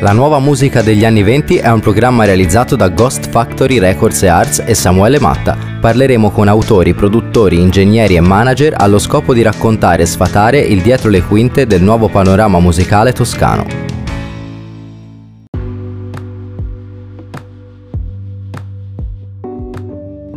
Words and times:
La 0.00 0.12
nuova 0.12 0.38
musica 0.38 0.80
degli 0.80 1.04
anni 1.04 1.24
20 1.24 1.56
è 1.56 1.68
un 1.72 1.80
programma 1.80 2.24
realizzato 2.24 2.76
da 2.76 2.88
Ghost 2.88 3.30
Factory 3.30 3.80
Records 3.80 4.22
e 4.22 4.28
Arts 4.28 4.62
e 4.64 4.72
Samuele 4.72 5.18
Matta. 5.18 5.56
Parleremo 5.80 6.30
con 6.30 6.46
autori, 6.46 6.94
produttori, 6.94 7.60
ingegneri 7.60 8.14
e 8.14 8.20
manager 8.20 8.74
allo 8.76 9.00
scopo 9.00 9.34
di 9.34 9.42
raccontare 9.42 10.04
e 10.04 10.06
sfatare 10.06 10.60
il 10.60 10.82
dietro 10.82 11.10
le 11.10 11.20
quinte 11.22 11.66
del 11.66 11.82
nuovo 11.82 12.08
panorama 12.08 12.60
musicale 12.60 13.12
toscano. 13.12 13.66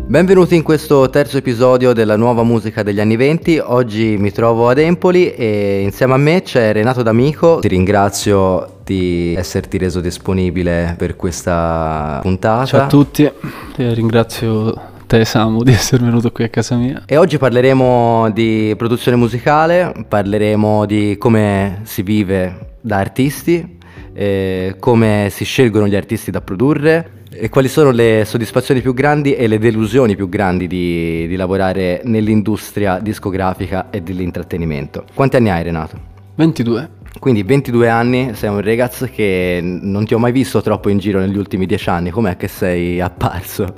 Benvenuti 0.07 0.55
in 0.55 0.63
questo 0.63 1.07
terzo 1.11 1.37
episodio 1.37 1.93
della 1.93 2.17
nuova 2.17 2.41
musica 2.41 2.81
degli 2.81 2.99
anni 2.99 3.15
20. 3.15 3.61
Oggi 3.63 4.17
mi 4.17 4.31
trovo 4.31 4.69
ad 4.69 4.79
Empoli 4.79 5.31
e 5.35 5.81
insieme 5.83 6.13
a 6.13 6.17
me 6.17 6.41
c'è 6.41 6.73
Renato 6.73 7.03
D'Amico. 7.03 7.59
Ti 7.59 7.67
ringrazio 7.67 8.79
di 8.91 9.33
esserti 9.37 9.77
reso 9.77 10.01
disponibile 10.01 10.95
per 10.97 11.15
questa 11.15 12.19
puntata. 12.21 12.65
Ciao 12.65 12.81
a 12.81 12.87
tutti, 12.87 13.23
e 13.23 13.93
ringrazio 13.93 14.89
te 15.07 15.23
Samu 15.23 15.63
di 15.63 15.71
essere 15.71 16.03
venuto 16.03 16.31
qui 16.31 16.43
a 16.43 16.49
casa 16.49 16.75
mia. 16.75 17.03
E 17.05 17.15
oggi 17.15 17.37
parleremo 17.37 18.29
di 18.31 18.73
produzione 18.77 19.15
musicale, 19.15 19.93
parleremo 20.07 20.85
di 20.85 21.15
come 21.17 21.81
si 21.83 22.01
vive 22.01 22.75
da 22.81 22.97
artisti, 22.97 23.77
eh, 24.13 24.75
come 24.77 25.29
si 25.31 25.45
scelgono 25.45 25.87
gli 25.87 25.95
artisti 25.95 26.29
da 26.29 26.41
produrre 26.41 27.19
e 27.29 27.47
quali 27.47 27.69
sono 27.69 27.91
le 27.91 28.23
soddisfazioni 28.25 28.81
più 28.81 28.93
grandi 28.93 29.35
e 29.35 29.47
le 29.47 29.57
delusioni 29.57 30.17
più 30.17 30.27
grandi 30.27 30.67
di, 30.67 31.27
di 31.27 31.35
lavorare 31.37 32.01
nell'industria 32.03 32.99
discografica 32.99 33.89
e 33.89 34.01
dell'intrattenimento? 34.01 35.05
Quanti 35.13 35.37
anni 35.37 35.49
hai 35.49 35.63
Renato? 35.63 35.97
22. 36.35 36.99
Quindi 37.19 37.43
22 37.43 37.89
anni, 37.89 38.31
sei 38.33 38.49
un 38.49 38.61
ragazzo 38.61 39.05
che 39.05 39.59
non 39.61 40.05
ti 40.05 40.13
ho 40.13 40.19
mai 40.19 40.31
visto 40.31 40.61
troppo 40.61 40.89
in 40.89 40.97
giro 40.97 41.19
negli 41.19 41.37
ultimi 41.37 41.65
10 41.65 41.89
anni, 41.89 42.09
com'è 42.09 42.37
che 42.37 42.47
sei 42.47 42.99
apparso? 42.99 43.73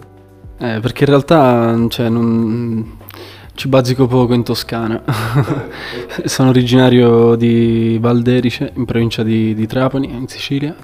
Eh, 0.59 0.79
perché 0.79 1.03
in 1.03 1.09
realtà 1.09 1.75
cioè, 1.89 2.09
non... 2.09 2.97
ci 3.55 3.67
bazzico 3.67 4.07
poco 4.07 4.33
in 4.33 4.43
Toscana. 4.43 5.01
Sono 6.25 6.49
originario 6.49 7.35
di 7.35 7.97
Valderice, 7.99 8.71
in 8.75 8.85
provincia 8.85 9.23
di, 9.23 9.53
di 9.53 9.67
Trapani, 9.67 10.09
in 10.09 10.27
Sicilia 10.27 10.75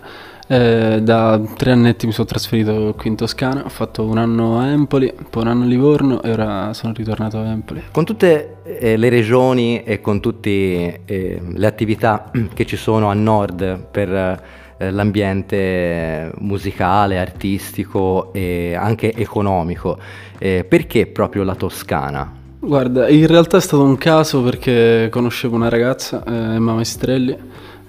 eh, 0.52 1.00
da 1.04 1.40
tre 1.56 1.72
annetti 1.72 2.08
mi 2.08 2.12
sono 2.12 2.26
trasferito 2.26 2.96
qui 2.98 3.10
in 3.10 3.16
Toscana, 3.16 3.64
ho 3.64 3.70
fatto 3.70 4.04
un 4.04 4.18
anno 4.18 4.58
a 4.58 4.70
Empoli, 4.70 5.14
poi 5.30 5.44
un 5.44 5.50
anno 5.50 5.64
a 5.64 5.68
Livorno 5.68 6.24
e 6.24 6.32
ora 6.32 6.74
sono 6.74 6.92
ritornato 6.94 7.38
a 7.38 7.46
Empoli. 7.46 7.84
Con 7.92 8.04
tutte 8.04 8.58
eh, 8.64 8.98
le 8.98 9.10
regioni 9.10 9.84
e 9.84 10.02
con 10.02 10.20
tutte 10.20 11.02
eh, 11.06 11.42
le 11.54 11.68
attività 11.68 12.32
che 12.56 12.66
ci 12.66 12.78
sono 12.78 13.10
a 13.10 13.14
nord 13.14 13.90
per 13.92 14.12
eh, 14.12 14.90
l'ambiente 14.90 16.32
musicale, 16.40 17.20
artistico 17.20 18.34
e 18.34 18.74
anche 18.74 19.14
economico, 19.14 20.00
eh, 20.40 20.66
perché 20.68 21.06
proprio 21.06 21.44
la 21.44 21.54
Toscana? 21.54 22.38
Guarda, 22.62 23.08
in 23.08 23.28
realtà 23.28 23.58
è 23.58 23.62
stato 23.62 23.84
un 23.84 23.98
caso 23.98 24.42
perché 24.42 25.10
conoscevo 25.12 25.56
una 25.56 25.70
ragazza, 25.70 26.24
eh, 26.26 26.56
Emma 26.56 26.74
Maestrelli, 26.74 27.38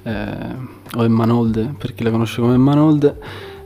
eh, 0.02 0.78
o 0.96 1.04
Emmanolde, 1.04 1.74
per 1.76 1.94
chi 1.94 2.02
la 2.02 2.10
conosce 2.10 2.40
come 2.40 2.54
Emmanolde. 2.54 3.16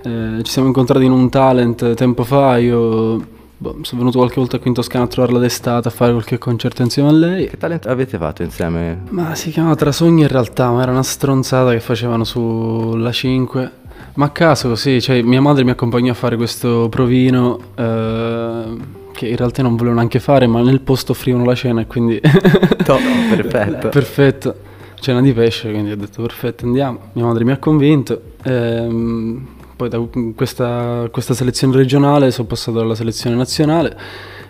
Eh, 0.02 0.42
ci 0.42 0.50
siamo 0.50 0.68
incontrati 0.68 1.04
in 1.04 1.12
un 1.12 1.30
talent 1.30 1.94
tempo 1.94 2.24
fa, 2.24 2.58
io 2.58 3.32
boh, 3.56 3.78
sono 3.82 4.00
venuto 4.00 4.18
qualche 4.18 4.36
volta 4.38 4.58
qui 4.58 4.68
in 4.68 4.74
Toscana 4.74 5.04
a 5.04 5.06
trovarla 5.06 5.38
d'estate, 5.38 5.88
a 5.88 5.90
fare 5.90 6.12
qualche 6.12 6.38
concerto 6.38 6.82
insieme 6.82 7.08
a 7.08 7.12
lei. 7.12 7.48
Che 7.48 7.56
talent 7.56 7.86
avete 7.86 8.18
fatto 8.18 8.42
insieme? 8.42 9.02
Ma 9.10 9.34
si 9.34 9.50
chiamava 9.50 9.74
Trasogni 9.76 10.22
in 10.22 10.28
realtà, 10.28 10.70
ma 10.70 10.82
era 10.82 10.90
una 10.90 11.02
stronzata 11.02 11.70
che 11.70 11.80
facevano 11.80 12.24
sulla 12.24 13.12
5. 13.12 13.70
Ma 14.16 14.26
a 14.26 14.30
caso 14.30 14.68
così, 14.68 15.00
cioè 15.00 15.22
mia 15.22 15.40
madre 15.40 15.64
mi 15.64 15.70
accompagnò 15.70 16.12
a 16.12 16.14
fare 16.14 16.36
questo 16.36 16.88
provino 16.88 17.58
eh, 17.74 18.64
che 19.12 19.26
in 19.26 19.36
realtà 19.36 19.62
non 19.62 19.74
volevo 19.74 19.96
neanche 19.96 20.20
fare, 20.20 20.46
ma 20.46 20.60
nel 20.60 20.80
posto 20.82 21.12
offrivano 21.12 21.44
la 21.44 21.54
cena 21.54 21.80
e 21.80 21.86
quindi... 21.86 22.20
Top, 22.20 23.00
perfetto. 23.34 23.88
perfetto 23.88 24.56
cena 25.04 25.20
di 25.20 25.34
pesce, 25.34 25.70
quindi 25.70 25.92
ho 25.92 25.96
detto 25.96 26.22
perfetto 26.22 26.64
andiamo. 26.64 27.10
Mia 27.12 27.26
madre 27.26 27.44
mi 27.44 27.52
ha 27.52 27.58
convinto. 27.58 28.20
Ehm, 28.44 29.46
poi 29.76 29.88
da 29.90 30.00
questa, 30.34 31.08
questa, 31.10 31.34
selezione 31.34 31.76
regionale 31.76 32.30
sono 32.30 32.46
passato 32.46 32.80
alla 32.80 32.94
selezione 32.94 33.36
nazionale 33.36 33.96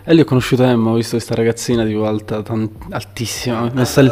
e 0.03 0.13
lì 0.13 0.21
ho 0.21 0.23
conosciuto 0.23 0.63
Emma, 0.63 0.91
ho 0.91 0.93
visto 0.93 1.15
questa 1.15 1.35
ragazzina 1.35 1.83
tipo 1.83 2.05
alta, 2.05 2.41
tan- 2.41 2.69
altissima, 2.91 3.69
messa 3.73 4.01
lì, 4.01 4.11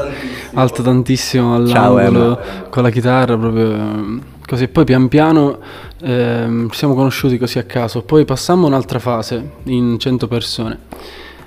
alta 0.55 0.83
tantissimo 0.83 1.55
all'angolo 1.55 2.35
Ciao, 2.35 2.69
con 2.69 2.83
la 2.83 2.89
chitarra 2.89 3.37
proprio 3.37 4.19
così. 4.45 4.67
Poi 4.67 4.83
pian 4.83 5.07
piano 5.07 5.59
ehm, 6.01 6.69
ci 6.71 6.77
siamo 6.77 6.93
conosciuti 6.93 7.37
così 7.37 7.57
a 7.59 7.63
caso, 7.63 8.01
poi 8.01 8.25
passammo 8.25 8.67
un'altra 8.67 8.99
fase 8.99 9.51
in 9.65 9.97
100 9.97 10.27
persone 10.27 10.79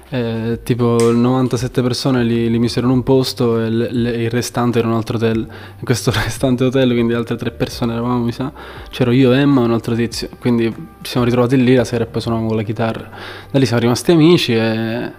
eh, 0.08 0.60
tipo 0.62 1.10
97 1.12 1.82
persone 1.82 2.22
li, 2.22 2.48
li, 2.48 2.58
misero 2.60 2.86
in 2.86 2.92
un 2.92 3.02
posto 3.02 3.60
e 3.60 3.68
le, 3.68 3.90
le, 3.90 4.10
il 4.10 4.30
restante 4.30 4.78
era 4.78 4.86
un 4.86 4.94
altro 4.94 5.16
hotel. 5.16 5.38
In 5.38 5.84
questo 5.84 6.12
restante 6.12 6.64
hotel, 6.64 6.92
quindi 6.92 7.12
altre 7.12 7.36
tre 7.36 7.50
persone 7.50 7.92
eravamo, 7.92 8.22
mi 8.22 8.32
sa, 8.32 8.52
c'ero 8.90 9.10
io, 9.10 9.32
Emma 9.32 9.62
e 9.62 9.64
un 9.64 9.72
altro 9.72 9.94
tizio. 9.94 10.28
Quindi 10.38 10.72
ci 11.02 11.10
siamo 11.10 11.26
ritrovati 11.26 11.62
lì 11.62 11.74
la 11.74 11.84
sera 11.84 12.04
e 12.04 12.06
poi 12.06 12.20
suonavamo 12.20 12.48
con 12.48 12.56
la 12.56 12.62
chitarra. 12.62 13.10
Da 13.50 13.58
lì 13.58 13.66
siamo 13.66 13.82
rimasti 13.82 14.12
amici 14.12 14.54
e, 14.54 15.10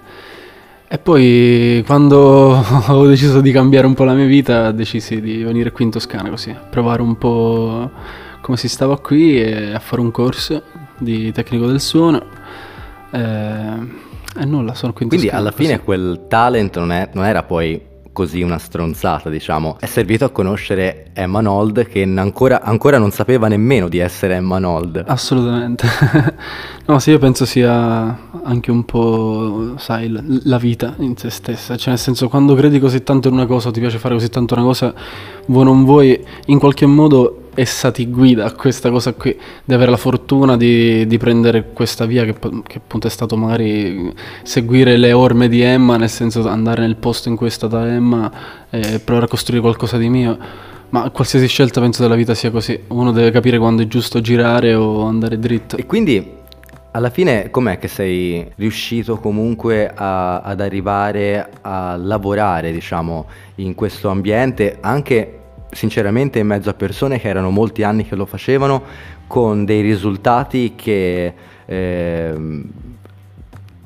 e 0.87 0.97
poi 0.99 1.83
quando 1.85 2.63
ho 2.87 3.07
deciso 3.07 3.41
di 3.41 3.51
cambiare 3.51 3.87
un 3.87 3.93
po' 3.93 4.05
la 4.05 4.13
mia 4.13 4.25
vita, 4.25 4.71
decisi 4.71 5.19
di 5.19 5.43
venire 5.43 5.71
qui 5.71 5.83
in 5.83 5.91
Toscana 5.91 6.29
così, 6.29 6.55
provare 6.69 7.01
un 7.01 7.17
po' 7.17 7.91
come 8.39 8.55
si 8.57 8.69
stava 8.69 8.97
qui 8.99 9.41
e 9.41 9.73
a 9.73 9.79
fare 9.79 10.01
un 10.01 10.11
corso 10.11 10.63
di 10.97 11.33
tecnico 11.33 11.67
del 11.67 11.81
suono. 11.81 12.23
Eh, 13.11 14.05
eh 14.37 14.45
nulla, 14.45 14.73
sono 14.73 14.93
qui 14.93 15.03
in 15.03 15.09
Quindi 15.09 15.27
Toscana, 15.27 15.47
alla 15.47 15.55
fine 15.55 15.79
quel 15.81 16.25
talent 16.27 16.77
non, 16.77 16.91
è, 16.91 17.09
non 17.13 17.25
era 17.25 17.43
poi 17.43 17.95
così 18.17 18.41
una 18.41 18.57
stronzata, 18.57 19.29
diciamo. 19.29 19.77
È 19.79 19.85
servito 19.85 20.25
a 20.25 20.29
conoscere 20.29 21.11
Emma 21.13 21.39
Nold 21.39 21.85
che 21.85 22.01
ancora, 22.01 22.63
ancora, 22.63 22.97
non 22.97 23.11
sapeva 23.11 23.47
nemmeno 23.47 23.87
di 23.87 23.99
essere 23.99 24.33
Emma 24.33 24.57
Nold. 24.57 25.03
Assolutamente. 25.05 25.87
no, 26.87 26.97
sì, 26.97 27.11
io 27.11 27.19
penso 27.19 27.45
sia 27.45 28.17
anche 28.43 28.71
un 28.71 28.85
po', 28.85 29.75
sai, 29.77 30.11
la 30.45 30.57
vita 30.57 30.95
in 30.97 31.15
se 31.15 31.29
stessa. 31.29 31.77
Cioè, 31.77 31.89
nel 31.89 31.99
senso, 31.99 32.27
quando 32.27 32.55
credi 32.55 32.79
così 32.79 33.03
tanto 33.03 33.27
in 33.27 33.35
una 33.35 33.45
cosa 33.45 33.67
o 33.67 33.71
ti 33.71 33.79
piace 33.79 33.99
fare 33.99 34.15
così 34.15 34.29
tanto 34.29 34.55
una 34.55 34.63
cosa, 34.63 34.91
vuoi 35.45 35.65
non 35.65 35.85
vuoi, 35.85 36.19
in 36.47 36.57
qualche 36.57 36.87
modo 36.87 37.46
essa 37.57 37.89
ti 37.89 38.07
guida 38.07 38.45
a 38.45 38.51
questa 38.51 38.91
cosa 38.91 39.13
qui, 39.13 39.35
di 39.65 39.73
avere 39.73 39.89
la 39.89 39.97
fortuna 39.97 40.55
di, 40.55 41.07
di 41.07 41.17
prendere 41.17 41.71
questa 41.73 42.05
via 42.05 42.23
che, 42.23 42.35
che, 42.37 42.77
appunto 42.77 43.07
è 43.07 43.09
stato 43.09 43.35
magari 43.35 44.13
seguire 44.43 44.95
le 44.95 45.11
orme 45.11 45.49
di 45.49 45.61
Emma, 45.61 45.97
nel 45.97 46.09
senso 46.09 46.47
andare 46.47 46.81
nel 46.81 46.97
posto 46.97 47.29
in 47.29 47.35
cui 47.35 47.47
è 47.47 47.49
stata 47.49 47.91
Emma 47.91 48.31
e 48.69 48.99
provare 48.99 49.25
a 49.25 49.29
costruire 49.29 49.63
qualcosa 49.63 49.97
di 49.97 50.07
mio. 50.07 50.37
Ma 50.89 51.09
qualsiasi 51.09 51.47
scelta 51.47 51.81
penso 51.81 52.03
della 52.03 52.13
vita 52.13 52.35
sia 52.35 52.51
così, 52.51 52.79
uno 52.89 53.11
deve 53.11 53.31
capire 53.31 53.57
quando 53.57 53.81
è 53.81 53.87
giusto 53.87 54.21
girare 54.21 54.75
o 54.75 55.05
andare 55.05 55.39
dritto. 55.39 55.77
E 55.77 55.87
quindi 55.87 56.35
alla 56.91 57.09
fine 57.09 57.49
com'è 57.49 57.79
che 57.79 57.87
sei 57.87 58.47
riuscito 58.55 59.17
comunque 59.17 59.91
a, 59.93 60.41
ad 60.41 60.61
arrivare 60.61 61.49
a 61.61 61.95
lavorare, 61.95 62.71
diciamo, 62.71 63.25
in 63.55 63.73
questo 63.73 64.09
ambiente 64.09 64.77
anche 64.79 65.39
sinceramente 65.77 66.39
in 66.39 66.47
mezzo 66.47 66.71
a 66.71 66.73
persone 66.73 67.19
che 67.19 67.27
erano 67.27 67.51
molti 67.51 67.83
anni 67.83 68.03
che 68.03 68.15
lo 68.15 68.25
facevano 68.25 68.81
con 69.27 69.63
dei 69.63 69.81
risultati 69.81 70.73
che 70.75 71.33
eh, 71.65 72.33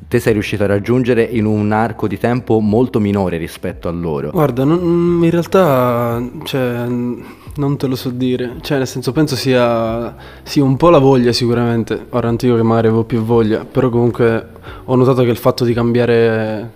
te 0.08 0.20
sei 0.20 0.32
riuscito 0.32 0.64
a 0.64 0.68
raggiungere 0.68 1.22
in 1.24 1.44
un 1.44 1.74
arco 1.74 2.08
di 2.08 2.18
tempo 2.18 2.60
molto 2.62 3.02
minore 3.02 3.36
rispetto 3.36 3.90
a 3.90 3.92
loro. 3.92 4.30
Guarda, 4.32 4.64
non, 4.64 5.20
in 5.22 5.30
realtà 5.30 6.24
cioè, 6.44 6.86
non 6.88 7.76
te 7.78 7.88
lo 7.88 7.96
so 7.98 8.10
dire, 8.10 8.56
cioè 8.62 8.78
nel 8.78 8.88
senso 8.88 9.12
penso 9.12 9.36
sia, 9.36 10.16
sia 10.44 10.64
un 10.64 10.78
po' 10.78 10.92
la 10.92 11.00
voglia 11.00 11.34
sicuramente, 11.34 12.06
ora 12.12 12.30
antico 12.30 12.56
che 12.56 12.64
magari 12.64 12.88
avevo 12.88 13.04
più 13.04 13.22
voglia, 13.22 13.66
però 13.66 13.90
comunque 13.90 14.48
ho 14.86 14.96
notato 14.96 15.24
che 15.24 15.30
il 15.30 15.38
fatto 15.38 15.66
di 15.66 15.74
cambiare 15.74 16.72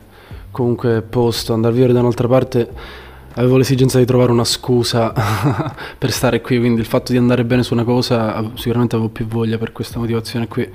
comunque 0.52 1.02
posto, 1.02 1.54
andare 1.54 1.72
a 1.72 1.76
vivere 1.76 1.94
da 1.94 2.02
un'altra 2.02 2.28
parte 2.28 3.04
avevo 3.36 3.58
l'esigenza 3.58 3.98
di 3.98 4.06
trovare 4.06 4.32
una 4.32 4.44
scusa 4.44 5.14
per 5.98 6.12
stare 6.12 6.42
qui, 6.42 6.60
quindi 6.60 6.80
il 6.80 6.86
fatto 6.86 7.12
di 7.12 7.18
andare 7.18 7.46
bene 7.46 7.64
su 7.64 7.74
una 7.74 7.84
cosa 7.84 8.52
sicuramente 8.56 8.96
avevo 8.96 9.10
più 9.10 9.26
voglia 9.26 9.58
per 9.58 9.72
questa 9.72 10.00
motivazione 10.00 10.48
qui. 10.48 10.70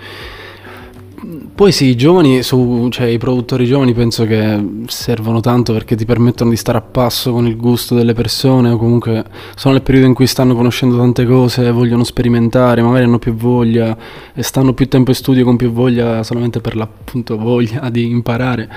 Poi 1.55 1.70
sì, 1.70 1.87
i 1.87 1.96
giovani, 1.96 2.43
su, 2.43 2.88
cioè 2.90 3.06
i 3.06 3.19
produttori 3.19 3.67
giovani 3.67 3.93
penso 3.93 4.25
che 4.25 4.84
servono 4.87 5.40
tanto 5.40 5.75
perché 5.75 5.94
ti 5.94 6.06
permettono 6.06 6.49
di 6.49 6.56
stare 6.56 6.78
a 6.78 6.81
passo 6.81 7.32
con 7.32 7.46
il 7.46 7.58
gusto 7.58 7.94
delle 7.94 8.14
persone 8.14 8.70
o 8.70 8.78
comunque 8.78 9.25
sono 9.55 9.75
nel 9.75 9.82
periodo 9.82 10.06
in 10.06 10.14
cui 10.14 10.26
stanno 10.26 10.55
conoscendo 10.55 10.96
tante 10.96 11.26
cose, 11.26 11.70
vogliono 11.72 12.05
sperimentare, 12.05 12.81
magari 12.81 13.05
hanno 13.05 13.19
più 13.19 13.34
voglia 13.34 13.94
e 14.32 14.43
stanno 14.43 14.72
più 14.72 14.88
tempo 14.88 15.11
in 15.11 15.17
studio 15.17 15.44
con 15.44 15.56
più 15.56 15.70
voglia 15.70 16.22
solamente 16.22 16.62
per 16.62 16.75
l'appunto 16.75 17.37
voglia 17.37 17.90
di 17.90 18.08
imparare. 18.08 18.70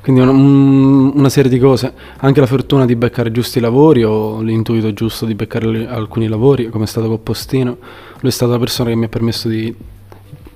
Quindi 0.00 0.22
una, 0.22 0.32
una 0.32 1.28
serie 1.28 1.50
di 1.50 1.58
cose, 1.58 1.92
anche 2.16 2.40
la 2.40 2.46
fortuna 2.46 2.86
di 2.86 2.96
beccare 2.96 3.30
giusti 3.30 3.60
lavori 3.60 4.04
o 4.04 4.40
l'intuito 4.40 4.94
giusto 4.94 5.26
di 5.26 5.34
beccare 5.34 5.86
alcuni 5.86 6.28
lavori, 6.28 6.70
come 6.70 6.84
è 6.84 6.88
stato 6.88 7.08
con 7.08 7.22
Postino. 7.22 7.76
Lui 8.20 8.30
è 8.30 8.32
stata 8.32 8.52
la 8.52 8.58
persona 8.58 8.88
che 8.88 8.96
mi 8.96 9.04
ha 9.04 9.08
permesso 9.08 9.48
di 9.48 9.98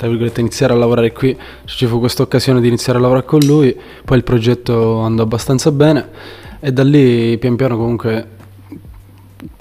tra 0.04 0.12
virgolette, 0.12 0.40
iniziare 0.40 0.74
a 0.74 0.76
lavorare 0.76 1.12
qui, 1.12 1.34
ci 1.64 1.86
fu 1.86 1.98
questa 1.98 2.22
occasione 2.22 2.60
di 2.60 2.68
iniziare 2.68 2.98
a 2.98 3.00
lavorare 3.00 3.24
con 3.24 3.40
lui, 3.40 3.74
poi 4.04 4.18
il 4.18 4.22
progetto 4.22 4.98
andò 4.98 5.22
abbastanza 5.22 5.72
bene 5.72 6.08
e 6.60 6.72
da 6.72 6.84
lì 6.84 7.38
pian 7.38 7.56
piano 7.56 7.78
comunque 7.78 8.28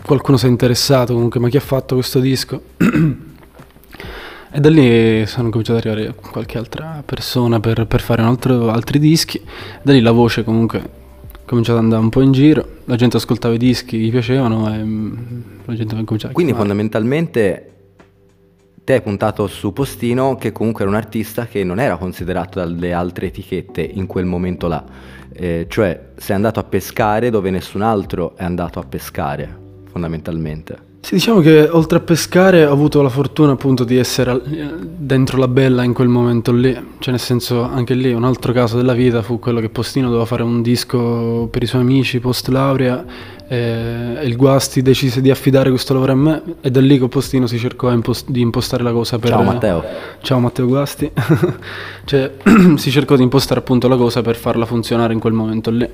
qualcuno 0.04 0.36
si 0.36 0.48
è 0.48 0.50
interessato 0.50 1.14
comunque, 1.14 1.40
ma 1.40 1.48
chi 1.48 1.56
ha 1.56 1.62
fatto 1.62 1.96
questo 1.96 2.20
disco? 2.20 2.62
e 4.52 4.60
da 4.60 4.70
lì 4.70 5.26
sono 5.28 5.50
cominciato 5.50 5.80
ad 5.80 5.86
arrivare 5.86 6.14
qualche 6.14 6.58
altra 6.58 7.02
persona 7.06 7.62
per, 7.62 7.88
per 7.88 8.02
fare 8.02 8.22
altro, 8.22 8.70
altri 8.70 9.00
dischi, 9.00 9.40
da 9.82 9.94
lì 9.94 10.02
la 10.02 10.12
voce 10.12 10.44
comunque 10.44 10.80
è 10.80 11.46
cominciata 11.46 11.78
ad 11.78 11.86
andare 11.86 12.02
un 12.02 12.10
po' 12.10 12.20
in 12.20 12.34
giro, 12.34 12.68
la 12.84 12.98
gente 12.98 13.16
ascoltava 13.16 13.54
i 13.54 13.58
dischi, 13.58 13.98
gli 13.98 14.12
piacevano 14.12 14.74
e 14.74 14.84
mm, 14.84 15.42
la 15.66 15.74
gente 15.74 15.96
cominciava 16.04 16.32
a 16.32 16.36
Quindi 16.36 16.52
fondamentalmente 16.52 17.73
te 18.84 18.94
hai 18.94 19.02
puntato 19.02 19.48
su 19.48 19.72
Postino 19.72 20.36
che 20.36 20.52
comunque 20.52 20.82
era 20.82 20.90
un 20.90 20.98
artista 20.98 21.46
che 21.46 21.64
non 21.64 21.80
era 21.80 21.96
considerato 21.96 22.60
dalle 22.60 22.92
altre 22.92 23.28
etichette 23.28 23.82
in 23.82 24.08
quel 24.08 24.26
momento 24.26 24.68
là, 24.68 24.84
eh, 25.32 25.68
cioè 25.70 26.10
sei 26.16 26.36
andato 26.36 26.60
a 26.60 26.64
pescare 26.64 27.30
dove 27.30 27.50
nessun 27.50 27.82
altro 27.82 28.36
è 28.36 28.44
andato 28.44 28.80
a 28.80 28.84
pescare 28.84 29.58
fondamentalmente. 29.90 30.93
Sì, 31.04 31.16
diciamo 31.16 31.42
che 31.42 31.68
oltre 31.70 31.98
a 31.98 32.00
pescare 32.00 32.66
ho 32.66 32.72
avuto 32.72 33.02
la 33.02 33.10
fortuna 33.10 33.52
appunto 33.52 33.84
di 33.84 33.98
essere 33.98 34.42
dentro 34.82 35.38
la 35.38 35.50
bella 35.50 35.84
in 35.84 35.92
quel 35.92 36.08
momento 36.08 36.54
lì, 36.54 36.72
cioè 36.72 37.12
nel 37.12 37.20
senso 37.20 37.62
anche 37.62 37.94
lì 37.94 38.14
un 38.14 38.24
altro 38.24 38.54
caso 38.54 38.78
della 38.78 38.94
vita 38.94 39.22
fu 39.22 39.38
quello 39.38 39.60
che 39.60 39.68
Postino 39.68 40.08
doveva 40.08 40.24
fare 40.24 40.44
un 40.44 40.62
disco 40.62 41.50
per 41.52 41.62
i 41.62 41.66
suoi 41.66 41.82
amici 41.82 42.22
post 42.22 42.48
laurea 42.48 43.04
e 43.46 44.20
il 44.24 44.38
Guasti 44.38 44.82
decise 44.82 45.20
di 45.20 45.30
affidare 45.30 45.70
questo 45.72 45.92
lavoro 45.92 46.14
a 46.14 46.16
me 46.16 46.42
e 46.62 46.72
da 46.72 46.80
lì 46.80 46.98
con 46.98 47.10
Postino 47.10 47.48
si 47.48 47.58
cercò 47.58 47.92
impost- 47.92 48.30
di 48.30 48.40
impostare 48.40 48.82
la 48.82 48.94
cosa 48.94 49.20
per... 49.20 49.32
Ciao 49.32 49.44
Matteo. 49.44 49.84
Ciao 50.22 50.40
Matteo 50.40 50.68
Guasti. 50.68 51.12
cioè 52.06 52.32
si 52.78 52.92
cercò 52.92 53.18
di 53.18 53.24
impostare 53.24 53.60
appunto 53.60 53.90
la 53.90 53.98
cosa 53.98 54.22
per 54.22 54.38
farla 54.38 54.66
funzionare 54.66 55.12
in 55.12 55.20
quel 55.20 55.34
momento 55.34 55.70
lì. 55.70 55.88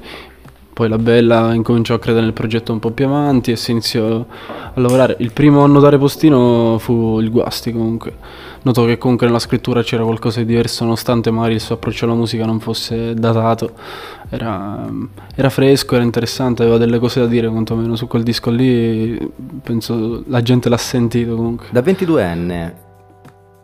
Poi 0.79 0.87
la 0.87 0.97
Bella 0.97 1.53
incominciò 1.53 1.95
a 1.95 1.99
credere 1.99 2.23
nel 2.23 2.31
progetto 2.31 2.71
un 2.71 2.79
po' 2.79 2.91
più 2.91 3.05
avanti 3.05 3.51
e 3.51 3.57
si 3.57 3.71
iniziò 3.71 4.25
a 4.73 4.79
lavorare. 4.79 5.17
Il 5.19 5.33
primo 5.33 5.61
a 5.61 5.67
notare 5.67 5.97
Postino 5.97 6.77
fu 6.79 7.19
il 7.19 7.29
Guasti 7.29 7.73
comunque. 7.73 8.15
Notò 8.61 8.85
che 8.85 8.97
comunque 8.97 9.27
nella 9.27 9.39
scrittura 9.39 9.83
c'era 9.83 10.05
qualcosa 10.05 10.39
di 10.39 10.45
diverso 10.45 10.85
nonostante 10.85 11.31
magari 11.31 11.55
il 11.55 11.59
suo 11.59 11.75
approccio 11.75 12.05
alla 12.05 12.13
musica 12.13 12.45
non 12.45 12.61
fosse 12.61 13.13
datato. 13.13 13.73
Era, 14.29 14.87
era 15.35 15.49
fresco, 15.49 15.95
era 15.95 16.03
interessante, 16.05 16.61
aveva 16.61 16.77
delle 16.77 16.97
cose 16.97 17.19
da 17.19 17.25
dire 17.25 17.49
quantomeno 17.49 17.97
su 17.97 18.07
quel 18.07 18.23
disco 18.23 18.49
lì. 18.49 19.19
Penso 19.61 20.23
la 20.27 20.41
gente 20.41 20.69
l'ha 20.69 20.77
sentito 20.77 21.35
comunque. 21.35 21.67
Da 21.71 21.81
22enne 21.81 22.87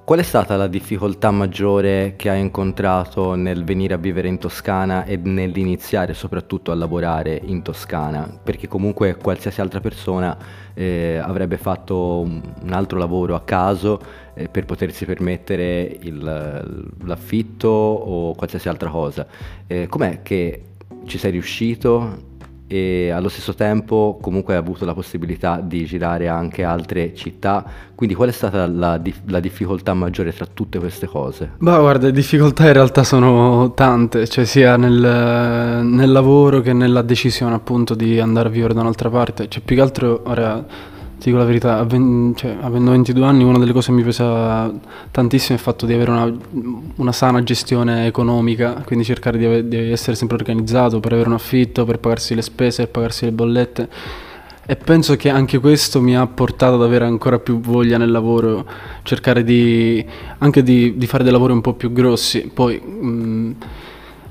Qual 0.05 0.19
è 0.19 0.21
stata 0.21 0.55
la 0.55 0.67
difficoltà 0.67 1.31
maggiore 1.31 2.13
che 2.15 2.29
hai 2.29 2.39
incontrato 2.39 3.33
nel 3.33 3.63
venire 3.63 3.95
a 3.95 3.97
vivere 3.97 4.27
in 4.27 4.37
Toscana 4.37 5.03
e 5.03 5.17
nell'iniziare 5.17 6.13
soprattutto 6.13 6.71
a 6.71 6.75
lavorare 6.75 7.41
in 7.43 7.63
Toscana? 7.63 8.29
Perché 8.43 8.67
comunque 8.67 9.15
qualsiasi 9.15 9.61
altra 9.61 9.79
persona 9.79 10.37
eh, 10.75 11.17
avrebbe 11.17 11.57
fatto 11.57 12.19
un 12.19 12.69
altro 12.69 12.99
lavoro 12.99 13.33
a 13.33 13.41
caso 13.41 13.99
eh, 14.35 14.47
per 14.47 14.65
potersi 14.65 15.05
permettere 15.05 15.97
il, 16.01 16.93
l'affitto 17.03 17.67
o 17.67 18.35
qualsiasi 18.35 18.69
altra 18.69 18.91
cosa. 18.91 19.25
Eh, 19.65 19.87
com'è 19.87 20.21
che 20.21 20.65
ci 21.07 21.17
sei 21.17 21.31
riuscito 21.31 22.34
e 22.67 23.11
allo 23.11 23.29
stesso 23.29 23.53
tempo 23.53 24.17
comunque 24.19 24.53
hai 24.53 24.59
avuto 24.59 24.85
la 24.85 24.93
possibilità 24.93 25.61
di 25.61 25.85
girare 25.85 26.27
anche 26.27 26.63
altre 26.63 27.13
città, 27.13 27.63
quindi 27.93 28.15
qual 28.15 28.29
è 28.29 28.31
stata 28.31 28.65
la, 28.67 28.99
la 29.27 29.39
difficoltà 29.39 29.93
maggiore 29.93 30.33
tra 30.33 30.47
tutte 30.51 30.79
queste 30.79 31.05
cose? 31.05 31.51
Beh 31.57 31.77
guarda, 31.77 32.07
le 32.07 32.11
difficoltà 32.11 32.65
in 32.65 32.73
realtà 32.73 33.03
sono 33.03 33.73
tante, 33.73 34.27
cioè 34.27 34.45
sia 34.45 34.77
nel, 34.77 35.85
nel 35.85 36.11
lavoro 36.11 36.61
che 36.61 36.73
nella 36.73 37.01
decisione 37.03 37.53
appunto 37.53 37.93
di 37.93 38.19
andare 38.19 38.47
a 38.47 38.51
vivere 38.51 38.73
da 38.73 38.81
un'altra 38.81 39.09
parte, 39.09 39.47
cioè 39.47 39.61
più 39.63 39.75
che 39.75 39.81
altro 39.81 40.23
ora 40.25 40.93
ti 41.25 41.31
dico 41.31 41.37
la 41.37 41.45
verità, 41.45 41.87
cioè, 42.35 42.57
avendo 42.61 42.91
22 42.91 43.25
anni 43.25 43.43
una 43.43 43.57
delle 43.57 43.71
cose 43.71 43.87
che 43.87 43.93
mi 43.93 44.03
pesa 44.03 44.71
tantissimo 45.09 45.53
è 45.53 45.59
il 45.59 45.59
fatto 45.59 45.87
di 45.87 45.93
avere 45.93 46.11
una, 46.11 46.31
una 46.97 47.11
sana 47.11 47.41
gestione 47.41 48.05
economica, 48.05 48.83
quindi 48.85 49.03
cercare 49.03 49.39
di, 49.39 49.45
ave- 49.45 49.67
di, 49.67 49.91
essere 49.91 50.15
sempre 50.15 50.37
organizzato 50.37 50.99
per 50.99 51.13
avere 51.13 51.29
un 51.29 51.33
affitto, 51.33 51.83
per 51.83 51.97
pagarsi 51.97 52.35
le 52.35 52.43
spese, 52.43 52.83
per 52.83 52.91
pagarsi 52.91 53.25
le 53.25 53.31
bollette. 53.31 53.89
E 54.67 54.75
penso 54.75 55.15
che 55.15 55.29
anche 55.29 55.57
questo 55.57 55.99
mi 55.99 56.15
ha 56.15 56.27
portato 56.27 56.75
ad 56.75 56.83
avere 56.83 57.05
ancora 57.05 57.39
più 57.39 57.59
voglia 57.59 57.97
nel 57.97 58.11
lavoro, 58.11 58.63
cercare 59.01 59.43
di, 59.43 60.05
anche 60.37 60.61
di, 60.61 60.95
di 60.95 61.07
fare 61.07 61.23
dei 61.23 61.31
lavori 61.31 61.53
un 61.53 61.61
po' 61.61 61.73
più 61.73 61.91
grossi. 61.91 62.51
Poi... 62.53 62.79
Mh, 62.79 63.55